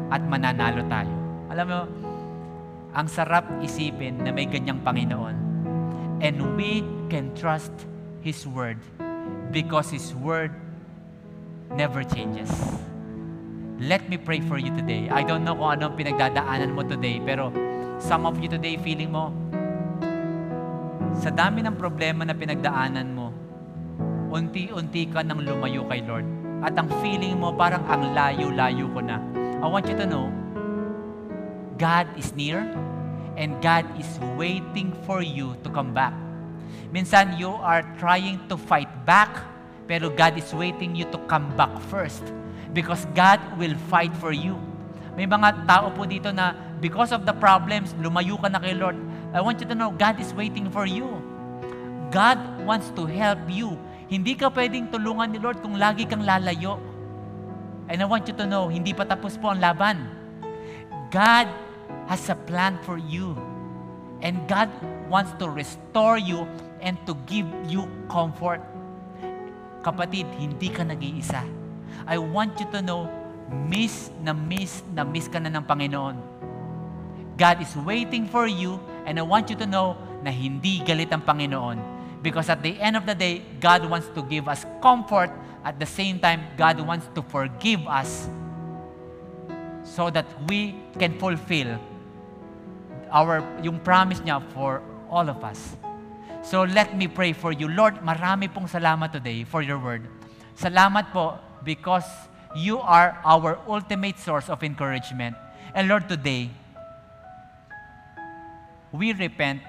at 0.07 0.23
mananalo 0.23 0.87
tayo. 0.87 1.11
Alam 1.51 1.67
mo, 1.67 1.81
ang 2.95 3.11
sarap 3.11 3.43
isipin 3.59 4.23
na 4.23 4.31
may 4.31 4.47
ganyang 4.47 4.79
Panginoon. 4.79 5.35
And 6.23 6.55
we 6.55 6.79
can 7.11 7.35
trust 7.35 7.75
His 8.23 8.47
Word 8.47 8.79
because 9.51 9.91
His 9.91 10.15
Word 10.15 10.55
never 11.75 12.07
changes. 12.07 12.47
Let 13.83 14.07
me 14.07 14.15
pray 14.15 14.39
for 14.39 14.55
you 14.55 14.71
today. 14.71 15.11
I 15.11 15.27
don't 15.27 15.43
know 15.43 15.59
kung 15.59 15.75
anong 15.75 15.99
pinagdadaanan 15.99 16.71
mo 16.71 16.87
today, 16.87 17.19
pero 17.19 17.51
some 17.99 18.23
of 18.23 18.39
you 18.39 18.47
today 18.47 18.79
feeling 18.79 19.11
mo, 19.11 19.35
sa 21.19 21.31
dami 21.31 21.63
ng 21.63 21.75
problema 21.79 22.27
na 22.27 22.35
pinagdaanan 22.35 23.07
mo, 23.15 23.31
unti-unti 24.35 25.07
ka 25.07 25.23
nang 25.23 25.39
lumayo 25.43 25.87
kay 25.87 26.03
Lord. 26.03 26.27
At 26.59 26.75
ang 26.75 26.91
feeling 26.99 27.39
mo 27.39 27.55
parang 27.55 27.83
ang 27.87 28.11
layo-layo 28.11 28.91
ko 28.91 28.99
na. 28.99 29.21
I 29.63 29.67
want 29.67 29.87
you 29.87 29.95
to 29.95 30.07
know, 30.07 30.27
God 31.79 32.07
is 32.19 32.35
near 32.35 32.63
and 33.39 33.59
God 33.63 33.87
is 33.99 34.07
waiting 34.35 34.91
for 35.07 35.23
you 35.23 35.55
to 35.63 35.69
come 35.71 35.95
back. 35.95 36.15
Minsan 36.91 37.35
you 37.39 37.51
are 37.59 37.83
trying 37.99 38.39
to 38.47 38.55
fight 38.55 38.89
back, 39.03 39.31
pero 39.87 40.11
God 40.11 40.35
is 40.39 40.47
waiting 40.51 40.95
you 40.95 41.07
to 41.11 41.19
come 41.31 41.47
back 41.55 41.71
first 41.91 42.23
because 42.75 43.07
God 43.15 43.39
will 43.55 43.75
fight 43.87 44.11
for 44.19 44.35
you. 44.35 44.59
May 45.15 45.27
mga 45.27 45.63
tao 45.63 45.95
po 45.95 46.03
dito 46.03 46.31
na 46.35 46.51
because 46.83 47.15
of 47.15 47.23
the 47.23 47.31
problems, 47.31 47.95
lumayo 48.03 48.35
ka 48.35 48.51
na 48.51 48.59
kay 48.59 48.75
Lord. 48.75 48.99
I 49.35 49.43
want 49.43 49.59
you 49.59 49.67
to 49.67 49.75
know, 49.75 49.91
God 49.91 50.15
is 50.23 50.31
waiting 50.31 50.71
for 50.71 50.87
you. 50.87 51.19
God 52.07 52.39
wants 52.63 52.87
to 52.95 53.03
help 53.03 53.43
you. 53.51 53.75
Hindi 54.07 54.31
ka 54.39 54.47
pwedeng 54.47 54.87
tulungan 54.87 55.35
ni 55.35 55.43
Lord 55.43 55.59
kung 55.59 55.75
lagi 55.75 56.07
kang 56.07 56.23
lalayo. 56.23 56.79
And 57.91 57.99
I 57.99 58.07
want 58.07 58.31
you 58.31 58.35
to 58.39 58.47
know, 58.47 58.71
hindi 58.71 58.95
pa 58.95 59.03
tapos 59.03 59.35
po 59.35 59.51
ang 59.51 59.59
laban. 59.59 60.07
God 61.11 61.51
has 62.07 62.31
a 62.31 62.37
plan 62.47 62.79
for 62.87 62.95
you. 62.95 63.35
And 64.23 64.39
God 64.47 64.71
wants 65.11 65.35
to 65.43 65.51
restore 65.51 66.15
you 66.15 66.47
and 66.79 66.95
to 67.03 67.11
give 67.27 67.45
you 67.67 67.91
comfort. 68.07 68.63
Kapatid, 69.83 70.31
hindi 70.39 70.71
ka 70.71 70.87
nag-iisa. 70.87 71.43
I 72.07 72.15
want 72.23 72.55
you 72.55 72.71
to 72.71 72.79
know, 72.79 73.11
miss 73.67 74.15
na 74.23 74.31
miss 74.31 74.79
na 74.95 75.03
miss 75.03 75.27
ka 75.27 75.43
na 75.43 75.51
ng 75.51 75.65
Panginoon. 75.67 76.15
God 77.35 77.59
is 77.59 77.75
waiting 77.83 78.31
for 78.31 78.47
you 78.47 78.79
and 79.05 79.17
I 79.17 79.23
want 79.23 79.49
you 79.49 79.57
to 79.61 79.67
know 79.69 79.95
na 80.25 80.33
hindi 80.33 80.81
galit 80.81 81.13
ang 81.13 81.21
Panginoon 81.21 81.95
Because 82.25 82.49
at 82.49 82.63
the 82.65 82.73
end 82.81 82.97
of 82.97 83.05
the 83.05 83.13
day, 83.13 83.45
God 83.61 83.85
wants 83.85 84.09
to 84.17 84.25
give 84.25 84.49
us 84.49 84.65
comfort. 84.81 85.29
At 85.61 85.77
the 85.77 85.85
same 85.85 86.17
time, 86.17 86.41
God 86.57 86.81
wants 86.81 87.05
to 87.13 87.21
forgive 87.21 87.85
us 87.85 88.25
so 89.85 90.09
that 90.09 90.25
we 90.49 90.73
can 90.97 91.21
fulfill 91.21 91.77
our 93.13 93.45
yung 93.61 93.77
promise 93.77 94.25
niya 94.25 94.41
for 94.57 94.81
all 95.05 95.29
of 95.29 95.45
us. 95.45 95.77
So 96.41 96.65
let 96.65 96.97
me 96.97 97.05
pray 97.05 97.29
for 97.29 97.53
you. 97.53 97.69
Lord, 97.69 98.01
marami 98.01 98.49
pong 98.49 98.65
salamat 98.65 99.13
today 99.13 99.45
for 99.45 99.61
your 99.61 99.77
word. 99.77 100.09
Salamat 100.57 101.13
po 101.13 101.37
because 101.61 102.09
you 102.57 102.81
are 102.81 103.21
our 103.21 103.61
ultimate 103.69 104.17
source 104.17 104.49
of 104.49 104.65
encouragement. 104.65 105.37
And 105.77 105.85
Lord, 105.85 106.09
today, 106.09 106.49
we 108.95 109.11
repent. 109.11 109.59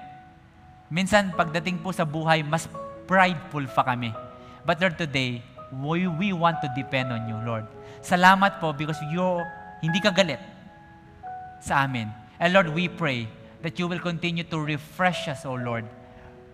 Minsan, 0.87 1.35
pagdating 1.35 1.83
po 1.83 1.91
sa 1.91 2.07
buhay, 2.07 2.41
mas 2.47 2.71
prideful 3.05 3.67
pa 3.67 3.83
kami. 3.83 4.15
But 4.63 4.79
Lord, 4.79 4.95
today, 4.95 5.43
we, 5.71 6.07
we 6.07 6.31
want 6.31 6.63
to 6.63 6.69
depend 6.75 7.11
on 7.11 7.27
you, 7.27 7.37
Lord. 7.43 7.67
Salamat 7.99 8.63
po 8.63 8.71
because 8.71 8.99
you, 9.11 9.43
hindi 9.83 9.99
ka 9.99 10.15
galit 10.15 10.39
sa 11.59 11.83
amin. 11.83 12.07
And 12.39 12.55
Lord, 12.55 12.71
we 12.71 12.87
pray 12.87 13.27
that 13.63 13.75
you 13.79 13.87
will 13.87 13.99
continue 13.99 14.45
to 14.47 14.57
refresh 14.59 15.27
us, 15.27 15.43
O 15.43 15.57
Lord. 15.57 15.83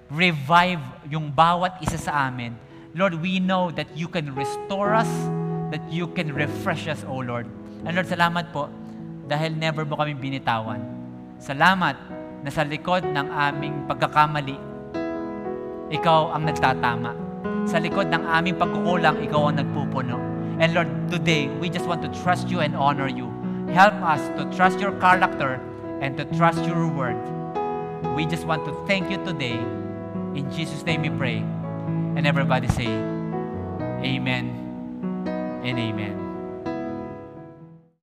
Revive 0.09 0.82
yung 1.09 1.34
bawat 1.34 1.82
isa 1.84 1.97
sa 1.99 2.30
amin. 2.30 2.55
Lord, 2.93 3.17
we 3.17 3.41
know 3.41 3.74
that 3.74 3.89
you 3.97 4.05
can 4.05 4.34
restore 4.38 4.93
us, 4.93 5.09
that 5.74 5.82
you 5.89 6.05
can 6.13 6.30
refresh 6.32 6.86
us, 6.86 7.01
O 7.09 7.21
Lord. 7.21 7.49
And 7.84 7.97
Lord, 7.97 8.07
salamat 8.07 8.53
po 8.53 8.69
dahil 9.26 9.57
never 9.57 9.84
mo 9.84 9.97
kami 9.97 10.13
binitawan. 10.13 10.80
Salamat 11.41 11.97
na 12.43 12.51
sa 12.51 12.67
likod 12.67 13.07
ng 13.07 13.27
aming 13.31 13.87
pagkakamali, 13.87 14.59
ikaw 15.89 16.35
ang 16.35 16.43
nagtatama. 16.43 17.15
Sa 17.63 17.79
likod 17.79 18.11
ng 18.11 18.23
aming 18.27 18.59
pagkukulang, 18.59 19.23
ikaw 19.23 19.47
ang 19.47 19.63
nagpupuno. 19.63 20.19
And 20.59 20.75
Lord, 20.75 20.91
today, 21.07 21.47
we 21.63 21.71
just 21.71 21.87
want 21.87 22.03
to 22.03 22.11
trust 22.21 22.51
you 22.51 22.59
and 22.59 22.75
honor 22.75 23.07
you. 23.07 23.31
Help 23.71 23.95
us 24.03 24.21
to 24.35 24.43
trust 24.51 24.77
your 24.83 24.91
character 24.99 25.57
and 26.03 26.19
to 26.19 26.27
trust 26.35 26.61
your 26.67 26.91
word. 26.91 27.17
We 28.13 28.27
just 28.27 28.43
want 28.43 28.67
to 28.67 28.75
thank 28.85 29.09
you 29.09 29.17
today. 29.23 29.57
In 30.35 30.51
Jesus' 30.51 30.83
name 30.83 31.01
we 31.01 31.09
pray. 31.09 31.39
And 32.13 32.27
everybody 32.27 32.67
say, 32.67 32.91
Amen 34.03 34.51
and 35.63 35.79
Amen. 35.79 36.22